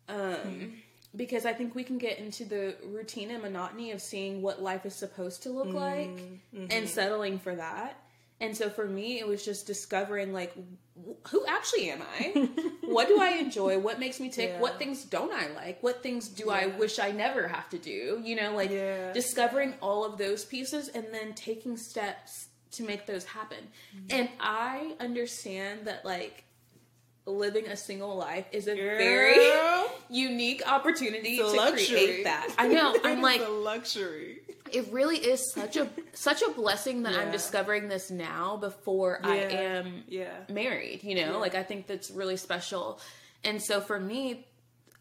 Um, 0.08 0.18
mm-hmm 0.18 0.70
because 1.16 1.46
I 1.46 1.54
think 1.54 1.76
we 1.76 1.84
can 1.84 1.98
get 1.98 2.20
into 2.20 2.46
the 2.46 2.76
routine 2.86 3.32
and 3.32 3.42
monotony 3.42 3.92
of 3.92 4.02
seeing 4.02 4.42
what 4.42 4.62
life 4.62 4.86
is 4.86 4.96
supposed 4.96 5.44
to 5.44 5.50
look 5.50 5.68
mm-hmm. 5.68 5.78
like 5.78 6.18
mm-hmm. 6.18 6.66
and 6.70 6.90
settling 6.90 7.40
for 7.40 7.56
that. 7.56 8.00
And 8.42 8.58
so 8.58 8.70
for 8.70 8.86
me, 8.86 9.20
it 9.20 9.28
was 9.28 9.46
just 9.46 9.68
discovering 9.68 10.34
like, 10.34 10.54
who 11.30 11.46
actually 11.48 11.92
am 11.92 12.02
I? 12.02 12.50
what 12.84 13.08
do 13.08 13.22
I 13.22 13.38
enjoy? 13.38 13.80
What 13.80 14.00
makes 14.00 14.20
me 14.20 14.30
tick? 14.30 14.50
Yeah. 14.54 14.60
What 14.60 14.80
things 14.80 15.06
don't 15.06 15.32
I 15.32 15.48
like? 15.54 15.82
What 15.82 16.04
things 16.04 16.28
do 16.28 16.46
yeah. 16.48 16.54
I 16.54 16.66
wish 16.66 17.00
I 17.00 17.12
never 17.12 17.48
have 17.48 17.70
to 17.70 17.78
do? 17.78 18.22
You 18.24 18.36
know, 18.36 18.54
like 18.56 18.72
yeah. 18.72 19.14
discovering 19.14 19.76
all 19.82 20.04
of 20.04 20.18
those 20.18 20.44
pieces 20.44 20.90
and 20.90 21.06
then 21.12 21.34
taking 21.36 21.78
steps 21.78 22.48
to 22.72 22.84
make 22.84 23.06
those 23.06 23.24
happen. 23.24 23.60
Mm-hmm. 23.96 24.08
And 24.10 24.30
I 24.40 24.96
understand 25.00 25.86
that 25.86 26.04
like 26.04 26.44
living 27.26 27.68
a 27.68 27.78
single 27.78 28.16
life 28.16 28.46
is 28.52 28.68
a 28.68 28.76
Girl. 28.76 28.98
very 28.98 29.52
unique 30.10 30.62
opportunity 30.68 31.38
to 31.38 31.48
luxury. 31.48 31.86
create 31.86 32.24
that. 32.26 32.54
I 32.58 32.68
know. 32.68 32.96
I'm 33.04 33.22
like 33.22 33.42
a 33.42 33.50
luxury. 33.50 34.40
It 34.72 34.92
really 34.92 35.18
is 35.18 35.54
such 35.54 35.78
a 35.78 35.88
such 36.14 36.42
a 36.42 36.52
blessing 36.52 37.04
that 37.04 37.14
yeah. 37.14 37.20
I'm 37.20 37.32
discovering 37.32 37.88
this 37.88 38.12
now 38.12 38.58
before 38.58 39.20
yeah. 39.24 39.30
I 39.30 39.36
am 39.36 40.04
yeah. 40.08 40.34
married, 40.50 41.04
you 41.04 41.16
know? 41.16 41.34
Yeah. 41.34 41.38
Like 41.38 41.56
I 41.56 41.64
think 41.64 41.88
that's 41.88 42.12
really 42.12 42.38
special. 42.38 43.00
And 43.44 43.62
so 43.62 43.82
for 43.82 44.00
me, 44.00 44.48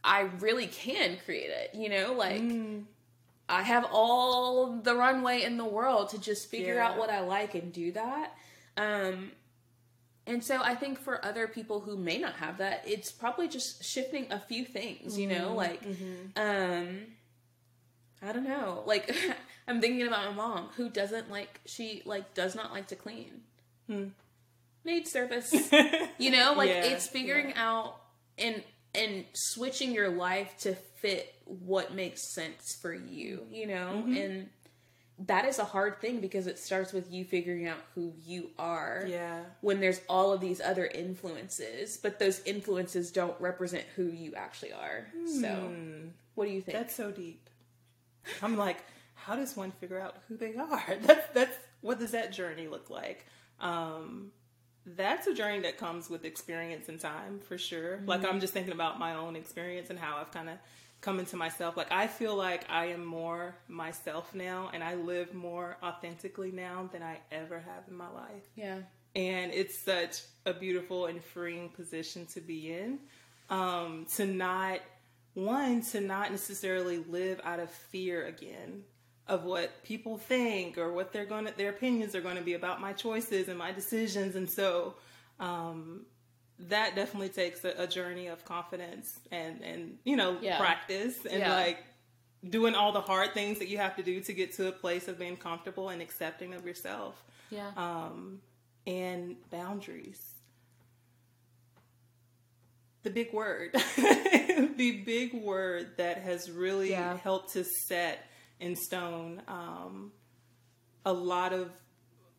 I 0.04 0.22
really 0.40 0.66
can 0.66 1.16
create 1.24 1.50
it, 1.50 1.74
you 1.74 1.88
know? 1.88 2.12
Like 2.12 2.42
mm. 2.42 2.84
I 3.48 3.62
have 3.62 3.86
all 3.90 4.76
the 4.76 4.94
runway 4.94 5.42
in 5.42 5.56
the 5.56 5.64
world 5.64 6.10
to 6.10 6.18
just 6.18 6.50
figure 6.50 6.80
out 6.80 6.98
what 6.98 7.10
I 7.10 7.20
like 7.20 7.54
and 7.54 7.72
do 7.72 7.92
that. 7.92 8.32
Um 8.76 9.32
and 10.26 10.44
so 10.44 10.60
I 10.62 10.74
think 10.74 10.98
for 10.98 11.24
other 11.24 11.48
people 11.48 11.80
who 11.80 11.96
may 11.96 12.18
not 12.18 12.34
have 12.34 12.58
that, 12.58 12.84
it's 12.86 13.10
probably 13.10 13.48
just 13.48 13.84
shifting 13.84 14.26
a 14.30 14.38
few 14.38 14.64
things, 14.64 15.18
you 15.18 15.26
know, 15.26 15.48
mm-hmm. 15.48 15.56
like 15.56 15.84
mm-hmm. 15.84 16.40
um 16.40 17.00
I 18.22 18.32
don't 18.32 18.44
know. 18.44 18.84
Like 18.86 19.14
I'm 19.68 19.80
thinking 19.80 20.06
about 20.06 20.30
my 20.30 20.32
mom 20.32 20.68
who 20.76 20.88
doesn't 20.88 21.30
like 21.30 21.60
she 21.66 22.02
like 22.04 22.34
does 22.34 22.54
not 22.54 22.72
like 22.72 22.88
to 22.88 22.96
clean. 22.96 23.42
Hmm. 23.88 24.08
Maid 24.84 25.08
service. 25.08 25.52
you 26.18 26.30
know, 26.30 26.54
like 26.56 26.70
yeah, 26.70 26.84
it's 26.84 27.06
figuring 27.06 27.50
yeah. 27.50 27.68
out 27.68 27.96
and 28.38 28.62
and 28.94 29.24
switching 29.32 29.92
your 29.92 30.10
life 30.10 30.56
to 30.58 30.74
fit 30.74 31.34
what 31.44 31.94
makes 31.94 32.34
sense 32.34 32.76
for 32.80 32.94
you, 32.94 33.46
you 33.50 33.66
know? 33.66 34.04
Mm-hmm. 34.04 34.16
And 34.16 34.48
that 35.18 35.44
is 35.44 35.58
a 35.58 35.64
hard 35.64 36.00
thing 36.00 36.20
because 36.20 36.46
it 36.46 36.58
starts 36.58 36.92
with 36.92 37.12
you 37.12 37.24
figuring 37.24 37.66
out 37.66 37.78
who 37.94 38.12
you 38.24 38.50
are. 38.58 39.04
Yeah. 39.06 39.42
When 39.60 39.80
there's 39.80 40.00
all 40.08 40.32
of 40.32 40.40
these 40.40 40.60
other 40.60 40.86
influences, 40.86 41.96
but 41.96 42.18
those 42.18 42.40
influences 42.44 43.10
don't 43.12 43.38
represent 43.40 43.84
who 43.94 44.06
you 44.06 44.34
actually 44.34 44.72
are. 44.72 45.06
So, 45.26 45.48
hmm. 45.48 46.08
what 46.34 46.46
do 46.46 46.52
you 46.52 46.60
think? 46.60 46.76
That's 46.76 46.94
so 46.94 47.10
deep. 47.10 47.48
I'm 48.42 48.56
like, 48.56 48.78
how 49.14 49.36
does 49.36 49.56
one 49.56 49.70
figure 49.72 50.00
out 50.00 50.16
who 50.28 50.36
they 50.36 50.54
are? 50.56 50.96
That's 51.02 51.26
that's 51.32 51.56
what 51.80 51.98
does 51.98 52.12
that 52.12 52.32
journey 52.32 52.68
look 52.68 52.90
like? 52.90 53.26
Um, 53.60 54.30
that's 54.84 55.26
a 55.26 55.34
journey 55.34 55.60
that 55.60 55.78
comes 55.78 56.10
with 56.10 56.24
experience 56.24 56.88
and 56.88 56.98
time 56.98 57.40
for 57.40 57.58
sure. 57.58 57.98
Mm-hmm. 57.98 58.08
Like 58.08 58.24
I'm 58.24 58.40
just 58.40 58.52
thinking 58.52 58.72
about 58.72 58.98
my 58.98 59.14
own 59.14 59.36
experience 59.36 59.90
and 59.90 59.98
how 59.98 60.16
I've 60.16 60.32
kind 60.32 60.48
of 60.48 60.58
come 61.02 61.18
into 61.18 61.36
myself. 61.36 61.76
Like 61.76 61.92
I 61.92 62.06
feel 62.06 62.34
like 62.34 62.64
I 62.70 62.86
am 62.86 63.04
more 63.04 63.54
myself 63.68 64.34
now 64.34 64.70
and 64.72 64.82
I 64.82 64.94
live 64.94 65.34
more 65.34 65.76
authentically 65.82 66.52
now 66.52 66.88
than 66.92 67.02
I 67.02 67.18
ever 67.30 67.58
have 67.58 67.84
in 67.88 67.94
my 67.94 68.08
life. 68.08 68.48
Yeah. 68.54 68.78
And 69.14 69.52
it's 69.52 69.76
such 69.76 70.22
a 70.46 70.54
beautiful 70.54 71.06
and 71.06 71.22
freeing 71.22 71.68
position 71.68 72.24
to 72.26 72.40
be 72.40 72.72
in. 72.72 73.00
Um, 73.50 74.06
to 74.16 74.24
not 74.24 74.80
one, 75.34 75.82
to 75.82 76.00
not 76.00 76.30
necessarily 76.30 76.98
live 76.98 77.40
out 77.44 77.60
of 77.60 77.70
fear 77.70 78.26
again 78.26 78.84
of 79.28 79.44
what 79.44 79.82
people 79.82 80.16
think 80.18 80.78
or 80.78 80.92
what 80.92 81.12
they're 81.12 81.26
going 81.26 81.46
to 81.46 81.56
their 81.56 81.70
opinions 81.70 82.14
are 82.14 82.20
going 82.20 82.36
to 82.36 82.42
be 82.42 82.54
about 82.54 82.80
my 82.80 82.92
choices 82.92 83.48
and 83.48 83.58
my 83.58 83.72
decisions. 83.72 84.36
And 84.36 84.48
so 84.48 84.94
um, 85.38 86.06
that 86.68 86.94
definitely 86.94 87.28
takes 87.28 87.64
a, 87.64 87.74
a, 87.78 87.86
journey 87.86 88.28
of 88.28 88.44
confidence 88.44 89.18
and 89.30 89.62
and 89.62 89.98
you 90.04 90.16
know 90.16 90.36
yeah. 90.40 90.58
practice 90.58 91.24
and 91.24 91.40
yeah. 91.40 91.54
like 91.54 91.78
doing 92.48 92.74
all 92.74 92.92
the 92.92 93.00
hard 93.00 93.32
things 93.34 93.58
that 93.58 93.68
you 93.68 93.78
have 93.78 93.96
to 93.96 94.02
do 94.02 94.20
to 94.20 94.32
get 94.32 94.52
to 94.54 94.68
a 94.68 94.72
place 94.72 95.08
of 95.08 95.18
being 95.18 95.36
comfortable 95.36 95.88
and 95.88 96.02
accepting 96.02 96.54
of 96.54 96.66
yourself. 96.66 97.22
Yeah. 97.50 97.70
Um, 97.76 98.40
and 98.86 99.36
boundaries. 99.50 100.20
The 103.04 103.10
big 103.10 103.32
word, 103.32 103.70
the 103.96 105.02
big 105.04 105.34
word 105.34 105.96
that 105.96 106.18
has 106.18 106.50
really 106.50 106.90
yeah. 106.90 107.16
helped 107.18 107.52
to 107.54 107.64
set 107.64 108.26
in 108.60 108.76
stone 108.76 109.42
um, 109.48 110.12
a 111.04 111.12
lot 111.12 111.52
of 111.52 111.70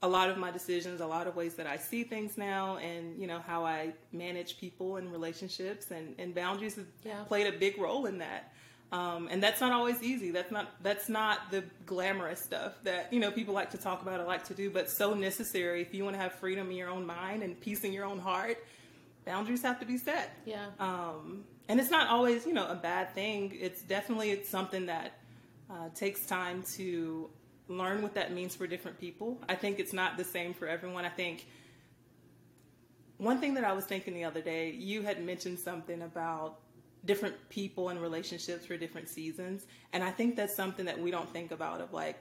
a 0.03 0.07
lot 0.07 0.29
of 0.29 0.37
my 0.37 0.51
decisions, 0.51 0.99
a 0.99 1.07
lot 1.07 1.27
of 1.27 1.35
ways 1.37 1.55
that 1.55 1.65
I 1.65 1.77
see 1.77 2.03
things 2.03 2.37
now, 2.37 2.75
and 2.77 3.19
you 3.19 3.25
know 3.25 3.39
how 3.39 3.65
I 3.65 3.93
manage 4.11 4.59
people 4.59 4.97
and 4.97 5.09
relationships, 5.11 5.91
and, 5.91 6.13
and 6.19 6.35
boundaries 6.35 6.75
have 6.75 6.85
yeah. 7.03 7.23
played 7.23 7.47
a 7.47 7.57
big 7.57 7.79
role 7.79 8.05
in 8.05 8.17
that. 8.17 8.53
Um, 8.91 9.27
and 9.31 9.41
that's 9.41 9.61
not 9.61 9.71
always 9.71 10.03
easy. 10.03 10.29
That's 10.29 10.51
not 10.51 10.67
that's 10.83 11.07
not 11.07 11.49
the 11.51 11.63
glamorous 11.85 12.43
stuff 12.43 12.73
that 12.83 13.11
you 13.13 13.21
know 13.21 13.31
people 13.31 13.53
like 13.53 13.71
to 13.71 13.77
talk 13.77 14.01
about 14.01 14.19
or 14.19 14.25
like 14.25 14.43
to 14.49 14.53
do, 14.53 14.69
but 14.69 14.89
so 14.89 15.13
necessary 15.13 15.81
if 15.81 15.93
you 15.93 16.03
want 16.03 16.15
to 16.17 16.21
have 16.21 16.33
freedom 16.33 16.69
in 16.69 16.75
your 16.75 16.89
own 16.89 17.05
mind 17.05 17.41
and 17.41 17.59
peace 17.59 17.85
in 17.85 17.93
your 17.93 18.05
own 18.05 18.19
heart. 18.19 18.57
Boundaries 19.25 19.61
have 19.61 19.79
to 19.79 19.85
be 19.85 19.97
set. 19.97 20.35
Yeah. 20.45 20.65
Um, 20.81 21.45
and 21.69 21.79
it's 21.79 21.89
not 21.89 22.09
always 22.09 22.45
you 22.45 22.53
know 22.53 22.67
a 22.67 22.75
bad 22.75 23.15
thing. 23.15 23.57
It's 23.59 23.81
definitely 23.81 24.31
it's 24.31 24.49
something 24.49 24.87
that 24.87 25.13
uh, 25.69 25.87
takes 25.95 26.25
time 26.25 26.61
to 26.75 27.29
learn 27.67 28.02
what 28.02 28.13
that 28.15 28.34
means 28.34 28.56
for 28.56 28.67
different 28.67 28.99
people. 28.99 29.41
I 29.47 29.56
think 29.56 29.80
it's 29.80 29.93
not 29.93 30.17
the 30.17 30.23
same 30.23 30.54
for 30.54 30.67
everyone. 30.67 31.06
I 31.06 31.10
think 31.10 31.45
one 33.17 33.39
thing 33.39 33.54
that 33.54 33.63
I 33.63 33.73
was 33.73 33.86
thinking 33.86 34.13
the 34.13 34.26
other 34.26 34.41
day, 34.41 34.71
you 34.71 35.02
had 35.02 35.23
mentioned 35.23 35.60
something 35.60 36.02
about 36.02 36.60
different 37.06 37.36
people 37.49 37.89
and 37.89 38.02
relationships 38.02 38.65
for 38.65 38.78
different 38.78 39.10
seasons. 39.10 39.65
And 39.91 40.04
I 40.04 40.12
think 40.12 40.36
that's 40.36 40.56
something 40.56 40.86
that 40.86 40.99
we 40.99 41.12
don't 41.12 41.30
think 41.32 41.52
about 41.52 41.82
of 41.82 41.93
like 41.93 42.17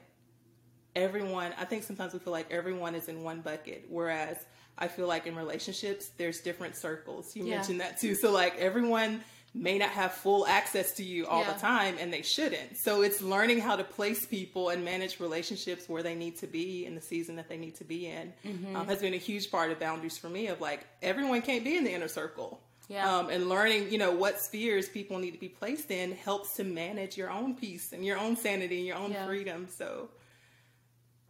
everyone, 0.95 1.53
I 1.57 1.65
think 1.65 1.83
sometimes 1.83 2.13
we 2.13 2.19
feel 2.19 2.33
like 2.33 2.51
everyone 2.51 2.95
is 2.95 3.07
in 3.07 3.23
one 3.23 3.41
bucket, 3.41 3.85
whereas 3.89 4.45
I 4.77 4.87
feel 4.87 5.07
like 5.07 5.27
in 5.27 5.35
relationships, 5.35 6.11
there's 6.17 6.41
different 6.41 6.75
circles. 6.75 7.35
You 7.35 7.45
yeah. 7.45 7.55
mentioned 7.55 7.79
that 7.81 7.99
too. 7.99 8.15
So 8.15 8.31
like 8.31 8.57
everyone 8.57 9.21
may 9.53 9.77
not 9.77 9.89
have 9.89 10.11
full 10.11 10.47
access 10.47 10.93
to 10.93 11.03
you 11.03 11.27
all 11.27 11.41
yeah. 11.41 11.53
the 11.53 11.59
time 11.59 11.95
and 11.99 12.11
they 12.11 12.23
shouldn't. 12.23 12.77
So 12.77 13.03
it's 13.03 13.21
learning 13.21 13.59
how 13.59 13.75
to 13.75 13.83
place 13.83 14.25
people 14.25 14.69
and 14.69 14.83
manage 14.83 15.19
relationships 15.19 15.87
where 15.87 16.01
they 16.01 16.15
need 16.15 16.37
to 16.37 16.47
be 16.47 16.85
in 16.85 16.95
the 16.95 17.01
season 17.01 17.35
that 17.35 17.49
they 17.49 17.57
need 17.57 17.75
to 17.75 17.83
be 17.83 18.07
in 18.07 18.33
mm-hmm. 18.45 18.75
um, 18.75 18.87
has 18.87 18.99
been 18.99 19.13
a 19.13 19.17
huge 19.17 19.51
part 19.51 19.71
of 19.71 19.79
boundaries 19.79 20.17
for 20.17 20.29
me 20.29 20.47
of 20.47 20.59
like 20.59 20.87
everyone 21.01 21.41
can't 21.41 21.63
be 21.63 21.77
in 21.77 21.83
the 21.83 21.93
inner 21.93 22.07
circle. 22.07 22.61
Yeah. 22.89 23.17
Um, 23.17 23.29
and 23.29 23.47
learning, 23.47 23.91
you 23.91 23.97
know, 23.97 24.11
what 24.11 24.39
spheres 24.39 24.89
people 24.89 25.17
need 25.19 25.31
to 25.31 25.39
be 25.39 25.49
placed 25.49 25.89
in 25.89 26.13
helps 26.13 26.55
to 26.55 26.63
manage 26.63 27.15
your 27.15 27.31
own 27.31 27.55
peace 27.55 27.93
and 27.93 28.03
your 28.05 28.17
own 28.17 28.35
sanity 28.35 28.77
and 28.77 28.85
your 28.85 28.97
own 28.97 29.11
yeah. 29.11 29.25
freedom. 29.25 29.67
So 29.77 30.09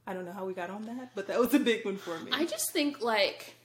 I 0.07 0.13
don't 0.13 0.25
know 0.25 0.31
how 0.31 0.45
we 0.45 0.53
got 0.53 0.69
on 0.69 0.83
that, 0.83 1.11
but 1.13 1.27
that 1.27 1.39
was 1.39 1.53
a 1.53 1.59
big 1.59 1.85
one 1.85 1.97
for 1.97 2.17
me. 2.19 2.31
I 2.33 2.45
just 2.45 2.71
think 2.71 3.01
like 3.01 3.55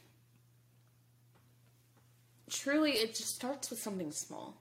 truly 2.50 2.92
it 2.92 3.14
just 3.14 3.34
starts 3.34 3.70
with 3.70 3.80
something 3.80 4.12
small. 4.12 4.60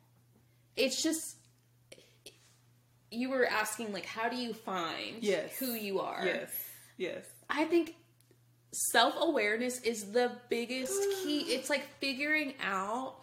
It's 0.75 1.01
just 1.01 1.37
you 3.09 3.29
were 3.29 3.45
asking 3.45 3.93
like 3.93 4.05
how 4.05 4.29
do 4.29 4.35
you 4.35 4.53
find 4.53 5.17
yes. 5.21 5.57
who 5.57 5.73
you 5.73 5.99
are? 5.99 6.25
Yes. 6.25 6.51
Yes. 6.97 7.25
I 7.49 7.65
think 7.65 7.95
self-awareness 8.73 9.81
is 9.81 10.11
the 10.11 10.31
biggest 10.49 10.99
key. 11.23 11.39
It's 11.49 11.69
like 11.69 11.87
figuring 11.99 12.53
out 12.61 13.15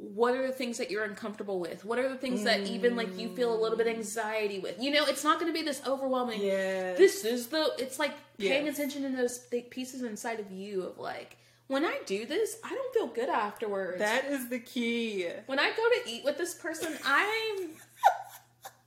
what 0.00 0.34
are 0.34 0.46
the 0.46 0.52
things 0.52 0.78
that 0.78 0.90
you're 0.90 1.04
uncomfortable 1.04 1.60
with? 1.60 1.84
What 1.84 1.98
are 1.98 2.08
the 2.08 2.16
things 2.16 2.44
that 2.44 2.60
even 2.60 2.96
like 2.96 3.18
you 3.18 3.28
feel 3.34 3.54
a 3.54 3.58
little 3.60 3.76
bit 3.76 3.86
mm. 3.86 3.96
anxiety 3.96 4.58
with? 4.58 4.80
You 4.80 4.92
know, 4.92 5.04
it's 5.04 5.22
not 5.22 5.38
going 5.38 5.52
to 5.52 5.58
be 5.58 5.62
this 5.62 5.82
overwhelming. 5.86 6.40
Yes. 6.40 6.96
This 6.96 7.24
is 7.24 7.48
the. 7.48 7.72
It's 7.78 7.98
like 7.98 8.12
paying 8.38 8.66
Yes. 8.66 8.78
attention 8.78 9.02
to 9.02 9.14
those 9.14 9.38
big 9.50 9.70
pieces 9.70 10.02
inside 10.02 10.40
of 10.40 10.50
you 10.50 10.84
of 10.84 10.98
like 10.98 11.36
when 11.70 11.84
I 11.84 11.98
do 12.04 12.26
this, 12.26 12.56
I 12.64 12.74
don't 12.74 12.92
feel 12.92 13.06
good 13.06 13.28
afterwards. 13.28 13.98
That 14.00 14.24
is 14.26 14.48
the 14.48 14.58
key. 14.58 15.26
when 15.46 15.58
I 15.60 15.68
go 15.70 15.88
to 16.04 16.10
eat 16.10 16.24
with 16.24 16.36
this 16.36 16.52
person, 16.54 16.96
I 17.04 17.68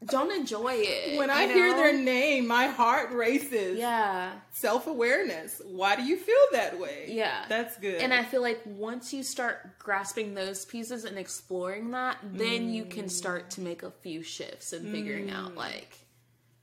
don't 0.05 0.33
enjoy 0.33 0.73
it. 0.75 1.17
When 1.17 1.29
I 1.29 1.43
you 1.45 1.53
hear 1.53 1.73
their 1.75 1.93
name, 1.97 2.45
my 2.45 2.67
heart 2.67 3.11
races. 3.13 3.77
yeah. 3.79 4.33
Self 4.51 4.87
awareness. 4.87 5.61
Why 5.65 5.95
do 5.95 6.03
you 6.03 6.17
feel 6.17 6.35
that 6.51 6.77
way? 6.77 7.05
Yeah. 7.07 7.45
That's 7.47 7.77
good. 7.77 8.01
And 8.01 8.13
I 8.13 8.23
feel 8.23 8.41
like 8.41 8.61
once 8.65 9.13
you 9.13 9.23
start 9.23 9.79
grasping 9.79 10.33
those 10.33 10.65
pieces 10.65 11.05
and 11.05 11.17
exploring 11.17 11.91
that, 11.91 12.17
then 12.33 12.69
you 12.69 12.83
can 12.85 13.07
start 13.07 13.49
to 13.51 13.61
make 13.61 13.83
a 13.83 13.91
few 13.91 14.23
shifts 14.23 14.73
and 14.73 14.91
figuring 14.91 15.27
Mm. 15.27 15.35
out 15.35 15.55
like, 15.55 15.97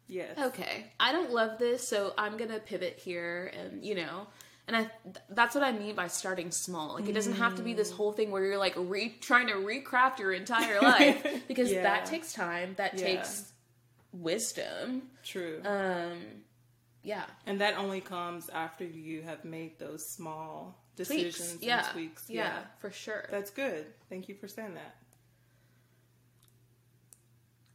yes. 0.06 0.36
okay, 0.38 0.92
I 1.00 1.12
don't 1.12 1.30
love 1.32 1.58
this, 1.58 1.86
so 1.88 2.12
I'm 2.18 2.36
gonna 2.36 2.58
pivot 2.60 2.98
here, 3.02 3.50
and 3.58 3.82
you 3.82 3.94
know. 3.94 4.26
And 4.72 4.76
I, 4.76 4.90
th- 5.02 5.16
that's 5.30 5.56
what 5.56 5.64
I 5.64 5.72
mean 5.72 5.96
by 5.96 6.06
starting 6.06 6.52
small. 6.52 6.94
Like 6.94 7.08
it 7.08 7.12
doesn't 7.12 7.32
have 7.34 7.56
to 7.56 7.62
be 7.62 7.74
this 7.74 7.90
whole 7.90 8.12
thing 8.12 8.30
where 8.30 8.44
you're 8.44 8.56
like 8.56 8.74
re- 8.76 9.16
trying 9.20 9.48
to 9.48 9.54
recraft 9.54 10.20
your 10.20 10.32
entire 10.32 10.80
life 10.82 11.26
because 11.48 11.72
Yeah. 11.72 11.82
that 11.82 12.06
takes 12.06 12.32
time. 12.32 12.74
That 12.76 12.94
Yeah. 12.96 13.04
takes 13.04 13.52
wisdom. 14.12 15.10
True. 15.24 15.60
Um, 15.64 16.20
yeah, 17.02 17.24
and 17.46 17.60
that 17.60 17.76
only 17.78 18.00
comes 18.00 18.48
after 18.50 18.84
you 18.84 19.22
have 19.22 19.44
made 19.44 19.76
those 19.80 20.08
small 20.08 20.78
decisions 20.94 21.36
tweaks. 21.36 21.52
and 21.54 21.62
Yeah, 21.62 21.82
tweaks. 21.92 22.24
yeah, 22.28 22.58
for 22.78 22.92
sure. 22.92 23.24
That's 23.28 23.50
good. 23.50 23.86
Thank 24.08 24.28
you 24.28 24.36
for 24.36 24.46
saying 24.46 24.74
that. 24.74 24.94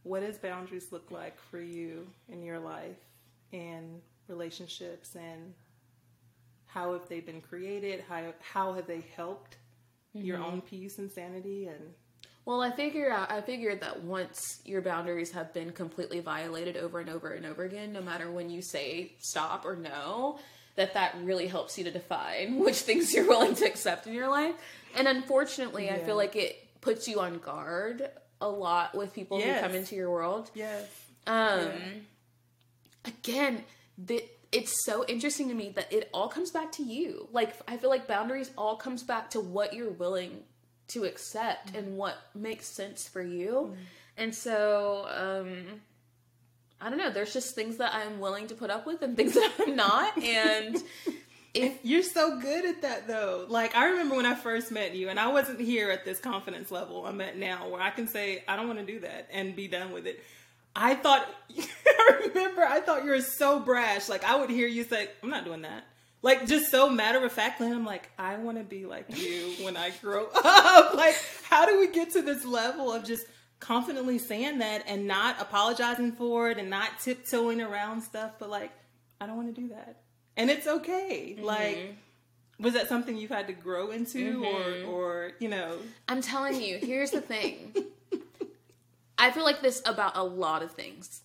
What 0.04 0.22
does 0.22 0.38
boundaries 0.38 0.92
look 0.92 1.10
like 1.12 1.40
for 1.40 1.60
you 1.60 2.08
in 2.30 2.44
your 2.44 2.60
life 2.60 2.98
and 3.52 4.02
relationships 4.28 5.16
and 5.16 5.54
how 6.76 6.94
have 6.94 7.10
they 7.10 7.22
been 7.22 7.42
created? 7.42 8.04
How 8.08 8.34
how 8.54 8.74
have 8.74 8.86
they 8.86 9.04
helped 9.16 9.58
your 10.14 10.38
Mm-hmm. 10.38 10.46
own 10.46 10.62
peace 10.62 10.98
and 11.00 11.12
sanity 11.12 11.68
and 11.68 11.94
Well, 12.46 12.62
I 12.62 12.72
figure 12.72 13.10
out. 13.12 13.32
I 13.32 13.42
figured 13.42 13.82
that 13.82 14.04
once 14.04 14.62
your 14.66 14.82
boundaries 14.82 15.32
have 15.32 15.52
been 15.54 15.72
completely 15.72 16.20
violated 16.20 16.78
over 16.78 17.00
and 17.00 17.10
over 17.10 17.30
and 17.32 17.46
over 17.46 17.64
again, 17.64 17.92
no 17.92 18.02
matter 18.02 18.30
when 18.32 18.50
you 18.50 18.62
say 18.62 19.14
stop 19.20 19.66
or 19.66 19.76
no, 19.76 20.38
that 20.76 20.94
that 20.94 21.16
really 21.24 21.48
helps 21.48 21.78
you 21.78 21.84
to 21.86 21.92
define 21.92 22.60
which 22.66 22.78
things 22.82 23.12
you're 23.14 23.28
willing 23.28 23.56
to 23.56 23.66
accept 23.66 24.06
in 24.08 24.14
your 24.14 24.30
life. 24.30 24.56
And 24.96 25.08
unfortunately, 25.08 25.90
I 25.90 26.00
feel 26.00 26.16
like 26.18 26.36
it 26.36 26.56
puts 26.82 27.08
you 27.08 27.20
on 27.20 27.40
guard 27.40 28.10
a 28.42 28.48
lot 28.50 28.94
with 28.96 29.12
people 29.14 29.40
Yes. 29.40 29.60
who 29.62 29.68
come 29.68 29.76
into 29.76 29.96
your 29.96 30.12
world. 30.12 30.52
yes. 30.54 30.84
Um, 31.28 31.72
Yeah. 31.74 31.80
again, 33.06 33.64
the, 33.98 34.24
it's 34.56 34.86
so 34.86 35.04
interesting 35.08 35.50
to 35.50 35.54
me 35.54 35.74
that 35.76 35.92
it 35.92 36.10
all 36.14 36.30
comes 36.30 36.50
back 36.50 36.72
to 36.74 36.84
you. 36.84 37.28
Like 37.34 37.54
I 37.68 37.76
feel 37.76 37.90
like 37.90 38.08
boundaries 38.08 38.52
all 38.58 38.78
comes 38.78 39.04
back 39.04 39.30
to 39.32 39.42
what 39.42 39.74
you're 39.74 39.92
willing 39.92 40.44
to 40.90 41.04
accept 41.04 41.76
and 41.76 41.98
what 41.98 42.16
makes 42.34 42.66
sense 42.66 43.06
for 43.06 43.22
you. 43.22 43.76
And 44.16 44.34
so, 44.34 45.08
um, 45.12 45.82
I 46.80 46.90
don't 46.90 46.98
know. 46.98 47.12
There's 47.12 47.34
just 47.34 47.54
things 47.54 47.78
that 47.78 47.94
I'm 47.94 48.20
willing 48.20 48.48
to 48.48 48.56
put 48.56 48.70
up 48.70 48.86
with 48.86 49.02
and 49.02 49.18
things 49.18 49.34
that 49.36 49.52
I'm 49.60 49.76
not. 49.76 50.18
And 50.18 50.82
if 51.54 51.78
You're 51.84 52.04
so 52.04 52.40
good 52.40 52.64
at 52.64 52.82
that 52.84 53.10
though. 53.10 53.46
Like 53.50 53.76
I 53.76 53.90
remember 53.90 54.16
when 54.16 54.26
I 54.26 54.36
first 54.36 54.72
met 54.72 54.96
you 54.96 55.10
and 55.10 55.20
I 55.20 55.28
wasn't 55.34 55.60
here 55.60 55.92
at 55.92 56.06
this 56.06 56.20
confidence 56.20 56.72
level 56.72 57.06
I'm 57.06 57.20
at 57.20 57.38
now 57.38 57.68
where 57.68 57.82
I 57.82 57.90
can 57.90 58.08
say 58.08 58.42
I 58.48 58.56
don't 58.56 58.68
want 58.68 58.80
to 58.80 58.86
do 58.86 59.02
that 59.02 59.28
and 59.34 59.54
be 59.54 59.68
done 59.68 59.92
with 59.92 60.08
it. 60.08 60.24
I 60.76 60.96
thought 60.96 61.28
I 61.58 62.22
remember 62.28 62.64
I 62.64 62.82
thought 62.82 63.04
you 63.04 63.12
were 63.12 63.22
so 63.22 63.60
brash. 63.60 64.10
Like 64.10 64.24
I 64.24 64.36
would 64.36 64.50
hear 64.50 64.68
you 64.68 64.84
say, 64.84 65.10
I'm 65.24 65.30
not 65.30 65.46
doing 65.46 65.62
that. 65.62 65.86
Like 66.22 66.48
just 66.48 66.72
so 66.72 66.90
matter 66.90 67.24
of 67.24 67.32
factly, 67.32 67.68
I'm 67.68 67.86
like, 67.86 68.10
I 68.18 68.38
want 68.38 68.58
to 68.58 68.64
be 68.64 68.86
like 68.86 69.16
you 69.16 69.54
when 69.64 69.78
I 69.78 69.92
grow 70.02 70.26
up. 70.44 70.96
Like, 70.96 71.16
how 71.44 71.68
do 71.68 71.80
we 71.80 71.88
get 71.88 72.14
to 72.14 72.22
this 72.24 72.44
level 72.44 72.92
of 72.92 73.06
just 73.06 73.28
confidently 73.60 74.18
saying 74.18 74.58
that 74.58 74.84
and 74.88 75.08
not 75.08 75.40
apologizing 75.40 76.14
for 76.14 76.50
it 76.50 76.58
and 76.58 76.70
not 76.70 77.00
tiptoeing 77.00 77.62
around 77.62 78.02
stuff, 78.02 78.32
but 78.40 78.50
like, 78.50 78.72
I 79.22 79.28
don't 79.28 79.38
want 79.38 79.54
to 79.54 79.62
do 79.62 79.70
that, 79.70 80.02
and 80.36 80.50
it's 80.50 80.66
okay. 80.68 81.36
Mm-hmm. 81.36 81.46
Like, 81.46 81.96
was 82.60 82.74
that 82.74 82.90
something 82.90 83.16
you've 83.16 83.30
had 83.30 83.48
to 83.48 83.54
grow 83.54 83.92
into, 83.92 84.44
or 84.44 84.60
mm-hmm. 84.60 84.90
or 84.90 85.32
you 85.40 85.48
know? 85.48 85.78
I'm 86.10 86.22
telling 86.22 86.60
you, 86.60 86.80
here's 86.80 87.12
the 87.12 87.22
thing. 87.22 87.72
I 89.18 89.32
feel 89.32 89.44
like 89.44 89.62
this 89.62 89.82
about 89.86 90.18
a 90.18 90.24
lot 90.24 90.62
of 90.64 90.72
things. 90.72 91.22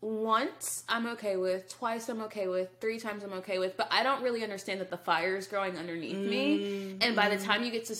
Once 0.00 0.82
I'm 0.88 1.06
okay 1.06 1.36
with, 1.36 1.68
twice 1.68 2.08
I'm 2.08 2.22
okay 2.22 2.48
with, 2.48 2.68
three 2.80 2.98
times 2.98 3.22
I'm 3.22 3.34
okay 3.34 3.58
with, 3.58 3.76
but 3.76 3.86
I 3.90 4.02
don't 4.02 4.22
really 4.22 4.42
understand 4.42 4.80
that 4.80 4.90
the 4.90 4.96
fire 4.96 5.36
is 5.36 5.46
growing 5.46 5.76
underneath 5.78 6.24
me. 6.24 6.66
And 7.00 7.14
by 7.14 7.28
the 7.28 7.42
time 7.42 7.62
you 7.62 7.70
get 7.70 7.84
to 7.86 7.96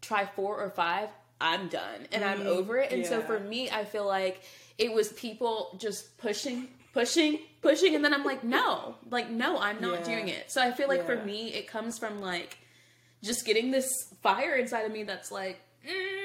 try 0.00 0.24
four 0.24 0.58
or 0.58 0.70
five, 0.70 1.10
I'm 1.40 1.68
done 1.68 2.06
and 2.12 2.24
I'm 2.24 2.46
over 2.46 2.78
it. 2.78 2.92
And 2.92 3.04
so 3.04 3.20
for 3.20 3.38
me, 3.38 3.68
I 3.70 3.84
feel 3.84 4.06
like 4.06 4.40
it 4.78 4.92
was 4.92 5.12
people 5.12 5.76
just 5.78 6.16
pushing, 6.16 6.68
pushing, 6.94 7.40
pushing, 7.60 7.94
and 7.94 8.02
then 8.02 8.14
I'm 8.14 8.24
like, 8.24 8.42
no, 8.42 8.94
like, 9.10 9.28
no, 9.28 9.58
I'm 9.58 9.80
not 9.82 9.98
Yeah. 10.00 10.04
doing 10.04 10.28
it. 10.28 10.50
So 10.50 10.62
I 10.62 10.72
feel 10.72 10.88
like 10.88 11.04
for 11.04 11.16
me, 11.16 11.52
it 11.52 11.66
comes 11.68 11.98
from 11.98 12.22
like, 12.22 12.56
just 13.22 13.44
getting 13.44 13.70
this 13.70 13.86
fire 14.22 14.54
inside 14.56 14.82
of 14.82 14.92
me 14.92 15.02
that's 15.02 15.30
like, 15.30 15.60
mm, 15.86 16.23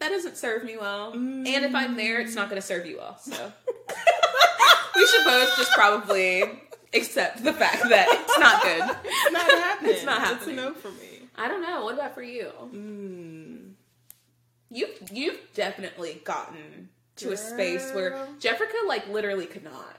that 0.00 0.08
doesn't 0.10 0.36
serve 0.36 0.64
me 0.64 0.76
well. 0.76 1.12
And 1.12 1.46
if 1.46 1.74
I'm 1.74 1.96
there, 1.96 2.20
it's 2.20 2.34
not 2.34 2.48
going 2.50 2.60
to 2.60 2.66
serve 2.66 2.86
you 2.86 2.98
well. 2.98 3.18
So 3.18 3.32
we 4.96 5.06
should 5.06 5.24
both 5.24 5.56
just 5.56 5.72
probably 5.72 6.44
accept 6.94 7.42
the 7.44 7.52
fact 7.52 7.82
that 7.88 8.06
it's 8.10 8.38
not 8.38 8.62
good. 8.62 8.96
It's 9.04 9.32
not 9.32 9.50
happening. 9.50 9.92
It's 9.92 10.04
not 10.04 10.20
It's 10.20 10.28
happening. 10.30 10.58
a 10.58 10.62
no 10.62 10.74
for 10.74 10.90
me. 10.90 11.28
I 11.36 11.48
don't 11.48 11.60
know. 11.62 11.84
What 11.84 11.94
about 11.94 12.14
for 12.14 12.22
you? 12.22 12.50
Mm. 12.74 13.72
You 14.70 14.88
you've 15.12 15.38
definitely 15.54 16.20
gotten 16.24 16.88
to 17.16 17.32
a 17.32 17.36
space 17.36 17.90
where 17.92 18.10
Girl. 18.10 18.28
Jeffrica 18.40 18.74
like 18.88 19.08
literally 19.08 19.46
could 19.46 19.64
not. 19.64 19.96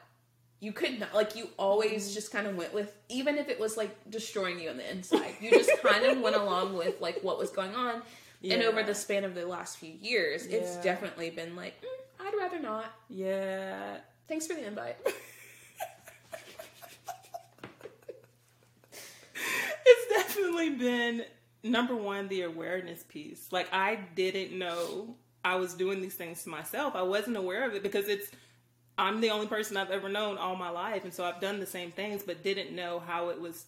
You 0.60 0.72
could 0.72 1.00
not 1.00 1.14
like 1.14 1.36
you 1.36 1.50
always 1.58 2.14
just 2.14 2.32
kind 2.32 2.48
of 2.48 2.56
went 2.56 2.74
with 2.74 2.92
even 3.10 3.38
if 3.38 3.48
it 3.50 3.60
was 3.60 3.78
like 3.78 3.96
destroying 4.10 4.60
you 4.60 4.70
on 4.70 4.78
the 4.78 4.90
inside. 4.92 5.36
You 5.40 5.52
just 5.52 5.72
kind 5.84 6.04
of 6.06 6.20
went 6.20 6.36
along 6.36 6.76
with 6.76 7.00
like 7.00 7.20
what 7.24 7.38
was 7.38 7.52
going 7.52 7.76
on. 7.76 8.02
And 8.44 8.64
over 8.64 8.84
the 8.84 8.96
span 8.96 9.24
of 9.24 9.36
the 9.36 9.46
last 9.46 9.78
few 9.78 9.94
years, 9.94 10.46
it's 10.46 10.78
definitely 10.78 11.30
been 11.30 11.56
like 11.56 11.82
mm, 11.82 12.26
I'd 12.26 12.34
rather 12.38 12.60
not. 12.60 12.94
Yeah. 13.10 13.98
Thanks 14.28 14.46
for 14.48 14.54
the 14.54 14.66
invite. 14.66 14.98
it's 19.86 20.14
definitely 20.14 20.72
been 20.72 21.24
number 21.64 21.96
one 21.96 22.28
the 22.28 22.42
awareness 22.44 23.04
piece 23.04 23.52
like 23.52 23.68
i 23.74 23.96
didn't 24.16 24.58
know 24.58 25.16
i 25.44 25.56
was 25.56 25.74
doing 25.74 26.02
these 26.02 26.14
things 26.16 26.44
to 26.44 26.50
myself 26.50 26.96
i 26.96 27.02
wasn't 27.02 27.36
aware 27.36 27.68
of 27.68 27.74
it 27.74 27.84
because 27.84 28.08
it's 28.08 28.32
i'm 28.98 29.20
the 29.22 29.30
only 29.30 29.48
person 29.48 29.76
i've 29.76 29.92
ever 29.92 30.10
known 30.10 30.38
all 30.38 30.56
my 30.56 30.70
life 30.70 31.04
and 31.04 31.14
so 31.14 31.26
i've 31.26 31.42
done 31.42 31.60
the 31.60 31.66
same 31.66 31.92
things 31.92 32.24
but 32.24 32.44
didn't 32.44 32.74
know 32.76 33.00
how 33.00 33.30
it 33.30 33.40
was 33.40 33.66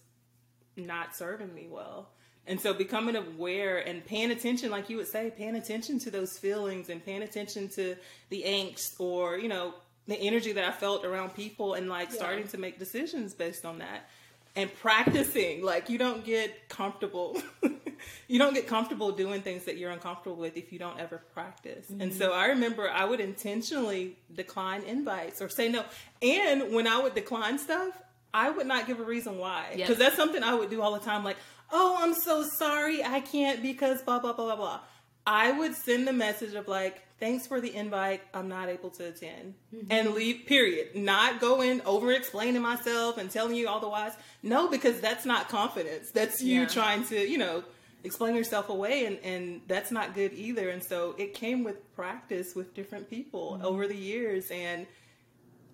not 0.78 1.16
serving 1.16 1.54
me 1.54 1.68
well 1.70 2.10
and 2.50 2.60
so 2.60 2.74
becoming 2.74 3.16
aware 3.16 3.78
and 3.78 4.04
paying 4.06 4.32
attention 4.32 4.72
like 4.72 4.90
you 4.90 4.98
would 4.98 5.08
say 5.08 5.32
paying 5.38 5.56
attention 5.56 6.00
to 6.00 6.12
those 6.12 6.38
feelings 6.38 6.90
and 6.90 7.06
paying 7.06 7.22
attention 7.22 7.70
to 7.70 7.96
the 8.30 8.44
angst 8.46 9.00
or 9.00 9.38
you 9.38 9.48
know 9.48 9.74
the 10.08 10.16
energy 10.16 10.52
that 10.52 10.66
i 10.66 10.72
felt 10.72 11.06
around 11.06 11.30
people 11.36 11.76
and 11.76 11.88
like 11.88 12.12
starting 12.12 12.48
to 12.48 12.58
make 12.58 12.80
decisions 12.80 13.34
based 13.34 13.66
on 13.66 13.78
that. 13.80 14.10
And 14.56 14.74
practicing 14.82 15.64
like 15.64 15.90
you 15.90 16.00
don't 16.00 16.26
get 16.26 16.68
comfortable 16.68 17.40
you 18.28 18.40
don't 18.40 18.54
get 18.54 18.68
comfortable 18.68 19.12
doing 19.12 19.42
things 19.42 19.66
that 19.66 19.78
you're 19.78 19.92
uncomfortable 19.92 20.38
with 20.38 20.58
if 20.58 20.74
you 20.74 20.80
don't 20.80 21.00
ever 21.00 21.22
practice. 21.34 21.88
And 21.90 22.12
so 22.12 22.30
mm-hmm. 22.30 22.40
i 22.40 22.46
remember 22.48 22.90
i 22.90 23.06
would 23.06 23.20
intentionally 23.20 24.18
decline 24.34 24.82
invites 24.84 25.42
or 25.42 25.50
say 25.50 25.70
no. 25.70 25.86
And 26.22 26.74
when 26.74 26.88
i 26.88 27.00
would 27.00 27.14
decline 27.14 27.60
stuff 27.60 27.94
i 28.34 28.50
would 28.50 28.68
not 28.68 28.88
give 28.88 29.00
a 29.00 29.04
reason 29.04 29.38
why. 29.38 29.68
Yep. 29.70 29.78
because 29.78 29.98
that's 29.98 30.16
something 30.16 30.44
i 30.44 30.54
would 30.54 30.72
do 30.72 30.82
all 30.82 30.94
the 30.94 31.06
time 31.06 31.24
like 31.24 31.38
oh 31.72 31.98
i'm 32.00 32.14
so 32.14 32.44
sorry 32.44 33.04
i 33.04 33.20
can't 33.20 33.62
because 33.62 34.02
blah 34.02 34.20
blah 34.20 34.34
blah 34.34 34.46
blah 34.46 34.56
blah. 34.56 34.80
I 35.28 35.52
would 35.52 35.76
send 35.76 36.08
the 36.08 36.14
message 36.14 36.56
of 36.56 36.68
like 36.68 37.04
thanks 37.20 37.46
for 37.46 37.62
the 37.62 37.76
invite 37.76 38.22
i'm 38.34 38.48
not 38.48 38.70
able 38.70 38.90
to 38.92 39.08
attend. 39.08 39.54
Mm-hmm. 39.76 39.92
And 39.92 40.14
leave 40.16 40.46
period. 40.48 40.96
Not 40.96 41.40
going 41.40 41.82
over 41.86 42.12
explaining 42.12 42.62
myself 42.62 43.18
and 43.18 43.30
telling 43.30 43.56
you 43.56 43.68
all 43.68 43.80
the 43.80 43.90
whys. 43.90 44.14
No 44.42 44.70
because 44.70 45.00
that's 45.00 45.26
not 45.26 45.50
confidence. 45.50 46.12
That's 46.12 46.42
you 46.42 46.62
Yeah. 46.62 46.68
trying 46.68 47.04
to 47.06 47.30
you 47.30 47.38
know 47.38 47.64
explain 48.04 48.34
yourself 48.36 48.70
away 48.70 49.06
and, 49.06 49.20
and 49.24 49.62
that's 49.68 49.92
not 49.92 50.16
good 50.16 50.32
either. 50.34 50.70
And 50.70 50.82
so 50.84 51.16
it 51.18 51.34
came 51.34 51.64
with 51.64 51.78
practice 51.96 52.56
with 52.56 52.74
different 52.74 53.10
people 53.10 53.54
mm-hmm. 53.54 53.66
over 53.66 53.88
the 53.88 53.98
years. 53.98 54.50
And 54.50 54.88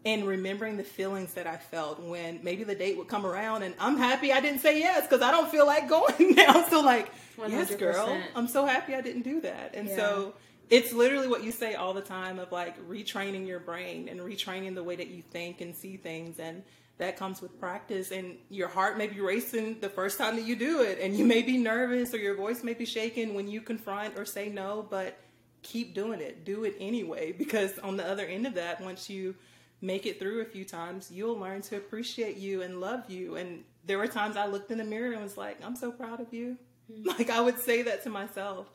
and 0.06 0.26
remembering 0.26 0.78
the 0.78 0.84
feelings 0.84 1.34
that 1.34 1.48
I 1.48 1.58
felt 1.58 2.00
when 2.00 2.40
maybe 2.44 2.64
the 2.64 2.76
date 2.76 2.96
would 2.98 3.08
come 3.08 3.26
around 3.26 3.64
and 3.64 3.74
I'm 3.80 3.98
happy 3.98 4.32
I 4.32 4.40
didn't 4.40 4.60
say 4.60 4.80
yes 4.80 5.08
because 5.08 5.24
I 5.24 5.32
don't 5.32 5.50
feel 5.50 5.66
like 5.66 5.90
going 5.90 6.36
now. 6.36 6.66
So 6.70 6.82
like, 6.82 7.12
100%. 7.38 7.50
yes, 7.50 7.76
girl, 7.76 8.22
I'm 8.36 8.48
so 8.48 8.66
happy 8.66 8.94
I 8.94 9.02
didn't 9.02 9.24
do 9.24 9.42
that. 9.42 9.72
And 9.74 9.90
yeah. 9.90 9.96
so 9.96 10.34
it's 10.70 10.94
literally 10.94 11.28
what 11.28 11.44
you 11.44 11.52
say 11.52 11.76
all 11.76 11.94
the 11.94 12.02
time 12.02 12.40
of 12.40 12.52
like 12.52 12.80
retraining 12.88 13.48
your 13.48 13.60
brain 13.60 14.08
and 14.08 14.20
retraining 14.20 14.76
the 14.76 14.84
way 14.84 14.96
that 14.96 15.08
you 15.08 15.22
think 15.22 15.62
and 15.62 15.76
see 15.76 15.98
things 15.98 16.40
and 16.40 16.64
that 16.98 17.18
comes 17.18 17.42
with 17.42 17.60
practice 17.60 18.12
and 18.12 18.38
your 18.50 18.70
heart 18.70 18.98
may 18.98 19.08
be 19.08 19.20
racing 19.20 19.78
the 19.82 19.90
first 19.90 20.18
time 20.18 20.38
that 20.38 20.46
you 20.46 20.56
do 20.56 20.82
it 20.82 20.98
and 21.02 21.18
you 21.18 21.26
may 21.26 21.42
be 21.42 21.58
nervous 21.58 22.14
or 22.14 22.18
your 22.18 22.36
voice 22.36 22.64
may 22.64 22.74
be 22.74 22.86
shaking 22.86 23.34
when 23.34 23.50
you 23.50 23.60
confront 23.60 24.18
or 24.18 24.24
say 24.26 24.50
no 24.50 24.86
but 24.90 25.20
keep 25.62 25.94
doing 25.94 26.22
it 26.22 26.46
do 26.46 26.64
it 26.64 26.76
anyway 26.80 27.32
because 27.32 27.78
on 27.80 27.98
the 27.98 28.08
other 28.08 28.26
end 28.26 28.48
of 28.48 28.54
that 28.54 28.80
once 28.82 29.10
you 29.10 29.36
make 29.82 30.06
it 30.06 30.20
through 30.20 30.42
a 30.42 30.46
few 30.46 30.66
times, 30.66 31.12
you'll 31.12 31.38
learn 31.38 31.62
to 31.64 31.78
appreciate 31.78 32.38
you 32.38 32.62
and 32.62 32.80
love 32.80 33.10
you. 33.10 33.36
And 33.36 33.64
there 33.86 33.98
were 33.98 34.08
times 34.08 34.38
I 34.38 34.48
looked 34.48 34.72
in 34.72 34.78
the 34.78 34.84
mirror 34.84 35.14
and 35.14 35.22
was 35.22 35.38
like, 35.38 35.64
I'm 35.64 35.76
so 35.76 35.92
proud 35.92 36.20
of 36.20 36.34
you. 36.34 36.58
Mm-hmm. 36.92 37.08
Like 37.18 37.30
I 37.30 37.42
would 37.42 37.60
say 37.60 37.82
that 37.84 38.04
to 38.04 38.10
myself. 38.10 38.68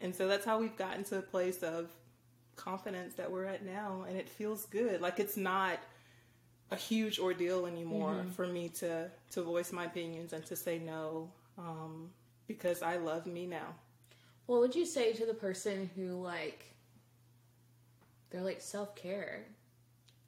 And 0.00 0.14
so 0.14 0.28
that's 0.28 0.44
how 0.44 0.58
we've 0.58 0.76
gotten 0.76 1.04
to 1.04 1.18
a 1.18 1.22
place 1.22 1.62
of 1.62 1.90
confidence 2.56 3.14
that 3.14 3.30
we're 3.30 3.46
at 3.46 3.64
now. 3.64 4.04
And 4.08 4.16
it 4.16 4.28
feels 4.28 4.66
good. 4.66 5.00
Like 5.00 5.18
it's 5.18 5.36
not 5.36 5.78
a 6.70 6.76
huge 6.76 7.18
ordeal 7.18 7.66
anymore 7.66 8.12
mm-hmm. 8.12 8.30
for 8.30 8.46
me 8.46 8.68
to, 8.68 9.10
to 9.32 9.42
voice 9.42 9.72
my 9.72 9.84
opinions 9.84 10.32
and 10.32 10.44
to 10.46 10.56
say 10.56 10.78
no 10.78 11.30
um, 11.58 12.10
because 12.46 12.82
I 12.82 12.96
love 12.96 13.26
me 13.26 13.46
now. 13.46 13.74
What 14.46 14.60
would 14.60 14.74
you 14.74 14.84
say 14.84 15.12
to 15.14 15.24
the 15.24 15.34
person 15.34 15.90
who, 15.96 16.22
like, 16.22 16.66
they're 18.30 18.42
like 18.42 18.60
self 18.60 18.94
care? 18.94 19.46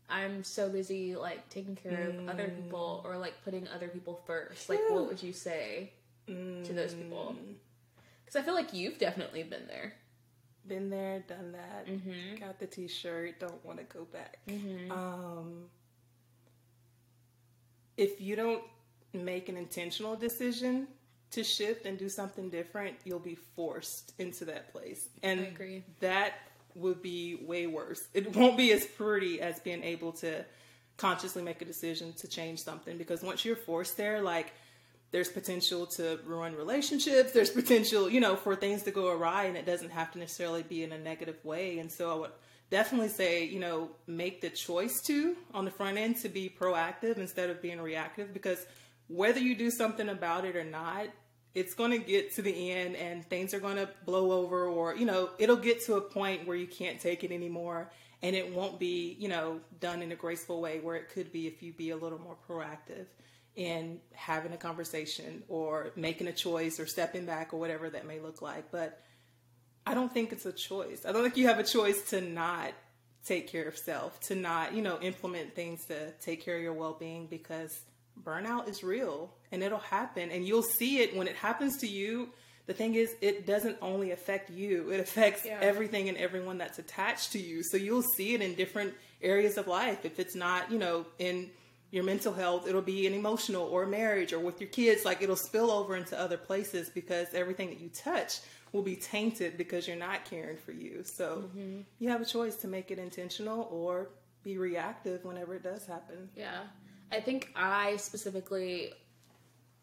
I'm 0.08 0.44
so 0.44 0.68
busy 0.68 1.16
like 1.16 1.48
taking 1.48 1.74
care 1.76 2.08
of 2.08 2.28
other 2.28 2.48
people 2.48 3.02
mm. 3.04 3.08
or 3.08 3.16
like 3.18 3.34
putting 3.44 3.66
other 3.68 3.88
people 3.88 4.20
first. 4.26 4.68
Like, 4.68 4.80
what 4.88 5.06
would 5.08 5.22
you 5.22 5.32
say 5.32 5.92
mm. 6.28 6.64
to 6.64 6.72
those 6.72 6.94
people? 6.94 7.34
Because 8.24 8.38
mm. 8.38 8.42
I 8.42 8.44
feel 8.44 8.54
like 8.54 8.72
you've 8.72 8.98
definitely 8.98 9.42
been 9.42 9.66
there. 9.66 9.94
Been 10.68 10.90
there, 10.90 11.24
done 11.28 11.52
that. 11.52 11.86
Mm-hmm. 11.86 12.40
Got 12.40 12.58
the 12.58 12.66
T-shirt. 12.66 13.40
Don't 13.40 13.64
want 13.64 13.78
to 13.78 13.84
go 13.84 14.04
back. 14.04 14.38
Mm-hmm. 14.48 14.90
Um, 14.90 15.64
if 17.96 18.20
you 18.20 18.36
don't 18.36 18.62
make 19.12 19.48
an 19.48 19.56
intentional 19.56 20.16
decision 20.16 20.88
to 21.30 21.42
shift 21.42 21.86
and 21.86 21.98
do 21.98 22.08
something 22.08 22.50
different, 22.50 22.96
you'll 23.04 23.18
be 23.18 23.34
forced 23.34 24.12
into 24.18 24.44
that 24.46 24.72
place. 24.72 25.08
And 25.22 25.40
I 25.40 25.44
agree. 25.44 25.84
That 26.00 26.34
would 26.76 27.02
be 27.02 27.36
way 27.42 27.66
worse. 27.66 28.00
It 28.14 28.36
won't 28.36 28.56
be 28.56 28.72
as 28.72 28.84
pretty 28.84 29.40
as 29.40 29.58
being 29.60 29.82
able 29.82 30.12
to 30.12 30.44
consciously 30.96 31.42
make 31.42 31.60
a 31.60 31.64
decision 31.64 32.12
to 32.14 32.28
change 32.28 32.60
something 32.60 32.96
because 32.96 33.22
once 33.22 33.44
you're 33.44 33.56
forced 33.56 33.96
there, 33.96 34.22
like 34.22 34.52
there's 35.10 35.28
potential 35.28 35.86
to 35.86 36.18
ruin 36.24 36.54
relationships, 36.54 37.32
there's 37.32 37.50
potential, 37.50 38.10
you 38.10 38.20
know, 38.20 38.36
for 38.36 38.56
things 38.56 38.82
to 38.84 38.90
go 38.90 39.08
awry 39.10 39.44
and 39.44 39.56
it 39.56 39.66
doesn't 39.66 39.90
have 39.90 40.12
to 40.12 40.18
necessarily 40.18 40.62
be 40.62 40.82
in 40.82 40.92
a 40.92 40.98
negative 40.98 41.42
way. 41.44 41.78
And 41.78 41.90
so 41.90 42.10
I 42.10 42.14
would 42.14 42.30
definitely 42.70 43.08
say, 43.08 43.44
you 43.44 43.60
know, 43.60 43.90
make 44.06 44.40
the 44.40 44.50
choice 44.50 45.00
to 45.06 45.36
on 45.54 45.64
the 45.64 45.70
front 45.70 45.98
end 45.98 46.16
to 46.18 46.28
be 46.28 46.54
proactive 46.60 47.18
instead 47.18 47.50
of 47.50 47.62
being 47.62 47.80
reactive 47.80 48.32
because 48.32 48.64
whether 49.08 49.38
you 49.38 49.54
do 49.54 49.70
something 49.70 50.08
about 50.08 50.44
it 50.44 50.56
or 50.56 50.64
not, 50.64 51.06
it's 51.56 51.72
going 51.72 51.90
to 51.90 51.98
get 51.98 52.34
to 52.34 52.42
the 52.42 52.70
end 52.70 52.94
and 52.96 53.24
things 53.24 53.54
are 53.54 53.60
going 53.60 53.76
to 53.76 53.88
blow 54.04 54.30
over 54.30 54.66
or 54.66 54.94
you 54.94 55.06
know 55.06 55.30
it'll 55.38 55.56
get 55.56 55.82
to 55.86 55.94
a 55.94 56.00
point 56.00 56.46
where 56.46 56.56
you 56.56 56.66
can't 56.66 57.00
take 57.00 57.24
it 57.24 57.32
anymore 57.32 57.90
and 58.22 58.36
it 58.36 58.54
won't 58.54 58.78
be 58.78 59.16
you 59.18 59.26
know 59.26 59.58
done 59.80 60.02
in 60.02 60.12
a 60.12 60.14
graceful 60.14 60.60
way 60.60 60.80
where 60.80 60.96
it 60.96 61.08
could 61.08 61.32
be 61.32 61.46
if 61.46 61.62
you 61.62 61.72
be 61.72 61.90
a 61.90 61.96
little 61.96 62.20
more 62.20 62.36
proactive 62.46 63.06
in 63.56 63.98
having 64.12 64.52
a 64.52 64.56
conversation 64.58 65.42
or 65.48 65.92
making 65.96 66.26
a 66.28 66.32
choice 66.32 66.78
or 66.78 66.84
stepping 66.84 67.24
back 67.24 67.54
or 67.54 67.56
whatever 67.58 67.88
that 67.88 68.06
may 68.06 68.20
look 68.20 68.42
like. 68.42 68.70
But 68.70 69.00
i 69.86 69.94
don't 69.94 70.12
think 70.12 70.32
it's 70.32 70.44
a 70.44 70.52
choice. 70.52 71.06
I 71.06 71.12
don't 71.12 71.22
think 71.22 71.38
you 71.38 71.48
have 71.48 71.58
a 71.58 71.64
choice 71.64 72.10
to 72.10 72.20
not 72.20 72.72
take 73.24 73.48
care 73.48 73.66
of 73.66 73.78
self 73.78 74.20
to 74.20 74.34
not 74.34 74.74
you 74.74 74.82
know 74.82 74.98
implement 75.00 75.54
things 75.54 75.86
to 75.86 76.12
take 76.20 76.44
care 76.44 76.56
of 76.56 76.62
your 76.62 76.74
well-being 76.74 77.26
because 77.26 77.80
burnout 78.24 78.68
is 78.68 78.82
real 78.82 79.32
and 79.52 79.62
it'll 79.62 79.78
happen 79.78 80.30
and 80.30 80.46
you'll 80.46 80.62
see 80.62 80.98
it 80.98 81.16
when 81.16 81.28
it 81.28 81.36
happens 81.36 81.76
to 81.78 81.86
you. 81.86 82.30
The 82.66 82.74
thing 82.74 82.94
is 82.94 83.14
it 83.20 83.46
doesn't 83.46 83.76
only 83.80 84.10
affect 84.10 84.50
you 84.50 84.90
it 84.90 85.00
affects 85.00 85.44
yeah. 85.44 85.58
everything 85.60 86.08
and 86.08 86.18
everyone 86.18 86.58
that's 86.58 86.78
attached 86.78 87.32
to 87.32 87.38
you. 87.38 87.62
So 87.62 87.76
you'll 87.76 88.02
see 88.16 88.34
it 88.34 88.42
in 88.42 88.54
different 88.54 88.94
areas 89.22 89.56
of 89.56 89.66
life. 89.66 90.04
If 90.04 90.18
it's 90.18 90.34
not 90.34 90.70
you 90.70 90.78
know 90.78 91.06
in 91.18 91.50
your 91.90 92.04
mental 92.04 92.32
health 92.32 92.66
it'll 92.66 92.82
be 92.82 93.06
in 93.06 93.14
emotional 93.14 93.62
or 93.62 93.86
marriage 93.86 94.32
or 94.32 94.40
with 94.40 94.60
your 94.60 94.70
kids. 94.70 95.04
Like 95.04 95.22
it'll 95.22 95.36
spill 95.36 95.70
over 95.70 95.96
into 95.96 96.18
other 96.18 96.36
places 96.36 96.90
because 96.90 97.28
everything 97.34 97.68
that 97.68 97.80
you 97.80 97.88
touch 97.88 98.40
will 98.72 98.82
be 98.82 98.96
tainted 98.96 99.56
because 99.56 99.86
you're 99.86 99.96
not 99.96 100.24
caring 100.24 100.56
for 100.56 100.72
you. 100.72 101.02
So 101.04 101.44
mm-hmm. 101.56 101.82
you 102.00 102.08
have 102.08 102.20
a 102.20 102.26
choice 102.26 102.56
to 102.56 102.68
make 102.68 102.90
it 102.90 102.98
intentional 102.98 103.68
or 103.70 104.10
be 104.42 104.58
reactive 104.58 105.24
whenever 105.24 105.54
it 105.54 105.62
does 105.62 105.86
happen. 105.86 106.28
Yeah 106.36 106.62
I 107.12 107.20
think 107.20 107.52
I 107.54 107.96
specifically 107.96 108.92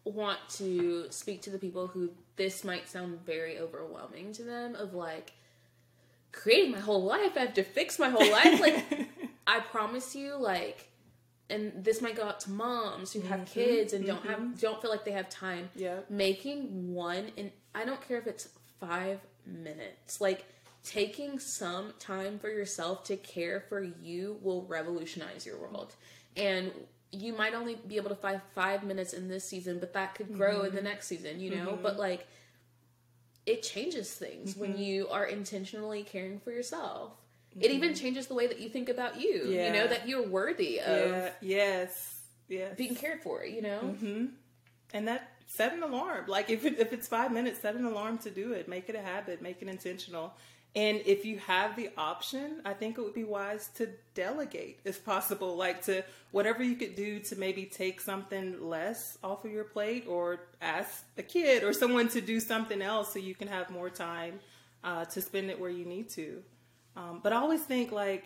want 0.05 0.39
to 0.49 1.09
speak 1.09 1.41
to 1.43 1.49
the 1.49 1.57
people 1.57 1.87
who 1.87 2.11
this 2.35 2.63
might 2.63 2.89
sound 2.89 3.25
very 3.25 3.57
overwhelming 3.59 4.33
to 4.33 4.43
them 4.43 4.75
of 4.75 4.93
like 4.93 5.33
creating 6.31 6.71
my 6.71 6.79
whole 6.79 7.03
life. 7.03 7.31
I 7.35 7.41
have 7.41 7.53
to 7.53 7.63
fix 7.63 7.99
my 7.99 8.09
whole 8.09 8.29
life. 8.29 8.59
Like 8.59 9.09
I 9.47 9.59
promise 9.59 10.15
you, 10.15 10.35
like 10.35 10.89
and 11.49 11.71
this 11.83 12.01
might 12.01 12.15
go 12.15 12.23
out 12.23 12.39
to 12.41 12.51
moms 12.51 13.13
who 13.13 13.21
have 13.21 13.41
mm-hmm, 13.41 13.59
kids 13.59 13.93
and 13.93 14.05
don't 14.05 14.19
mm-hmm. 14.23 14.29
have 14.29 14.59
don't 14.59 14.81
feel 14.81 14.91
like 14.91 15.05
they 15.05 15.11
have 15.11 15.29
time. 15.29 15.69
Yeah. 15.75 15.99
Making 16.09 16.93
one 16.93 17.31
and 17.37 17.51
I 17.75 17.85
don't 17.85 18.05
care 18.05 18.17
if 18.17 18.27
it's 18.27 18.49
five 18.79 19.19
minutes. 19.45 20.19
Like 20.19 20.45
taking 20.83 21.39
some 21.39 21.93
time 21.99 22.39
for 22.39 22.49
yourself 22.49 23.03
to 23.05 23.15
care 23.17 23.63
for 23.69 23.81
you 23.81 24.37
will 24.41 24.65
revolutionize 24.65 25.45
your 25.45 25.57
world. 25.57 25.95
And 26.35 26.71
you 27.13 27.33
might 27.33 27.53
only 27.53 27.75
be 27.75 27.95
able 27.97 28.09
to 28.09 28.15
find 28.15 28.41
five 28.55 28.83
minutes 28.83 29.13
in 29.13 29.27
this 29.27 29.45
season, 29.45 29.79
but 29.79 29.93
that 29.93 30.15
could 30.15 30.33
grow 30.33 30.57
mm-hmm. 30.57 30.65
in 30.65 30.71
the 30.71 30.77
mm-hmm. 30.79 30.87
next 30.87 31.07
season, 31.07 31.39
you 31.39 31.51
know? 31.51 31.67
Mm-hmm. 31.67 31.83
But 31.83 31.97
like, 31.97 32.27
it 33.45 33.61
changes 33.61 34.11
things 34.11 34.51
mm-hmm. 34.51 34.61
when 34.61 34.77
you 34.77 35.07
are 35.09 35.25
intentionally 35.25 36.03
caring 36.03 36.39
for 36.39 36.51
yourself. 36.51 37.11
It 37.59 37.69
even 37.69 37.89
mm-hmm. 37.89 37.99
changes 37.99 38.25
the 38.27 38.33
way 38.33 38.47
that 38.47 38.59
you 38.59 38.67
think 38.67 38.89
about 38.89 39.21
you, 39.21 39.45
yeah. 39.47 39.67
you 39.67 39.73
know, 39.73 39.87
that 39.87 40.07
you're 40.07 40.27
worthy 40.27 40.79
of. 40.79 41.11
Yeah. 41.11 41.29
Yes. 41.39 42.21
Yes. 42.49 42.75
Being 42.75 42.95
cared 42.95 43.21
for, 43.21 43.45
you 43.45 43.61
know? 43.61 43.79
Mm-hmm. 43.83 44.25
And 44.93 45.07
that, 45.07 45.29
set 45.45 45.73
an 45.73 45.83
alarm. 45.83 46.25
Like, 46.27 46.49
if, 46.49 46.65
it, 46.65 46.79
if 46.79 46.93
it's 46.93 47.07
five 47.07 47.31
minutes, 47.31 47.59
set 47.59 47.75
an 47.75 47.85
alarm 47.85 48.17
to 48.19 48.31
do 48.31 48.53
it. 48.53 48.67
Make 48.67 48.89
it 48.89 48.95
a 48.95 49.01
habit, 49.01 49.41
make 49.41 49.61
it 49.61 49.67
intentional. 49.67 50.33
And 50.75 51.01
if 51.05 51.23
you 51.23 51.37
have 51.37 51.75
the 51.75 51.91
option, 51.97 52.61
I 52.65 52.73
think 52.73 52.97
it 52.97 53.01
would 53.01 53.13
be 53.13 53.23
wise 53.23 53.69
to 53.75 53.89
delegate 54.15 54.79
if 54.85 55.05
possible, 55.05 55.55
like 55.55 55.83
to 55.83 56.03
whatever 56.31 56.63
you 56.63 56.75
could 56.75 56.95
do 56.95 57.19
to 57.19 57.35
maybe 57.35 57.65
take 57.65 58.01
something 58.01 58.67
less 58.67 59.19
off 59.23 59.45
of 59.45 59.51
your 59.51 59.65
plate 59.65 60.05
or 60.07 60.39
ask 60.61 61.03
a 61.15 61.21
kid 61.21 61.63
or 61.63 61.73
someone 61.73 62.07
to 62.09 62.21
do 62.21 62.39
something 62.39 62.81
else 62.81 63.13
so 63.13 63.19
you 63.19 63.35
can 63.35 63.47
have 63.47 63.69
more 63.69 63.91
time 63.91 64.39
uh, 64.83 65.05
to 65.05 65.21
spend 65.21 65.51
it 65.51 65.59
where 65.59 65.69
you 65.69 65.85
need 65.85 66.09
to. 66.09 66.41
Um, 66.95 67.19
but 67.21 67.33
I 67.33 67.35
always 67.35 67.61
think 67.61 67.91
like 67.91 68.25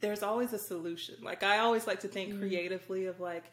there's 0.00 0.24
always 0.24 0.52
a 0.52 0.58
solution. 0.58 1.14
Like 1.22 1.44
I 1.44 1.58
always 1.58 1.86
like 1.86 2.00
to 2.00 2.08
think 2.08 2.30
mm-hmm. 2.30 2.40
creatively 2.40 3.06
of 3.06 3.20
like, 3.20 3.44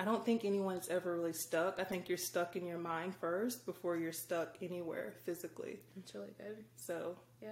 I 0.00 0.06
don't 0.06 0.24
think 0.24 0.46
anyone's 0.46 0.88
ever 0.88 1.14
really 1.14 1.34
stuck. 1.34 1.78
I 1.78 1.84
think 1.84 2.08
you're 2.08 2.16
stuck 2.16 2.56
in 2.56 2.66
your 2.66 2.78
mind 2.78 3.14
first 3.14 3.66
before 3.66 3.98
you're 3.98 4.12
stuck 4.12 4.56
anywhere 4.62 5.12
physically. 5.24 5.80
That's 5.94 6.14
really 6.14 6.32
good. 6.38 6.64
So, 6.76 7.16
yeah. 7.42 7.50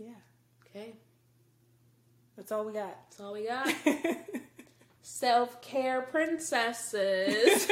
Yeah. 0.00 0.14
Okay. 0.66 0.94
That's 2.36 2.52
all 2.52 2.64
we 2.64 2.72
got. 2.72 2.96
That's 3.10 3.20
all 3.20 3.34
we 3.34 3.46
got. 3.46 3.72
Self 5.02 5.60
care 5.60 6.00
princesses. 6.02 7.68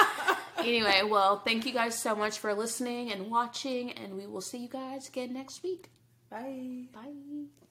anyway, 0.58 1.02
well, 1.08 1.40
thank 1.40 1.66
you 1.66 1.72
guys 1.72 1.98
so 1.98 2.14
much 2.14 2.38
for 2.38 2.54
listening 2.54 3.12
and 3.12 3.30
watching, 3.30 3.92
and 3.92 4.14
we 4.14 4.26
will 4.26 4.40
see 4.40 4.58
you 4.58 4.68
guys 4.68 5.08
again 5.08 5.34
next 5.34 5.62
week. 5.62 5.90
Bye. 6.30 6.86
Bye. 6.94 7.65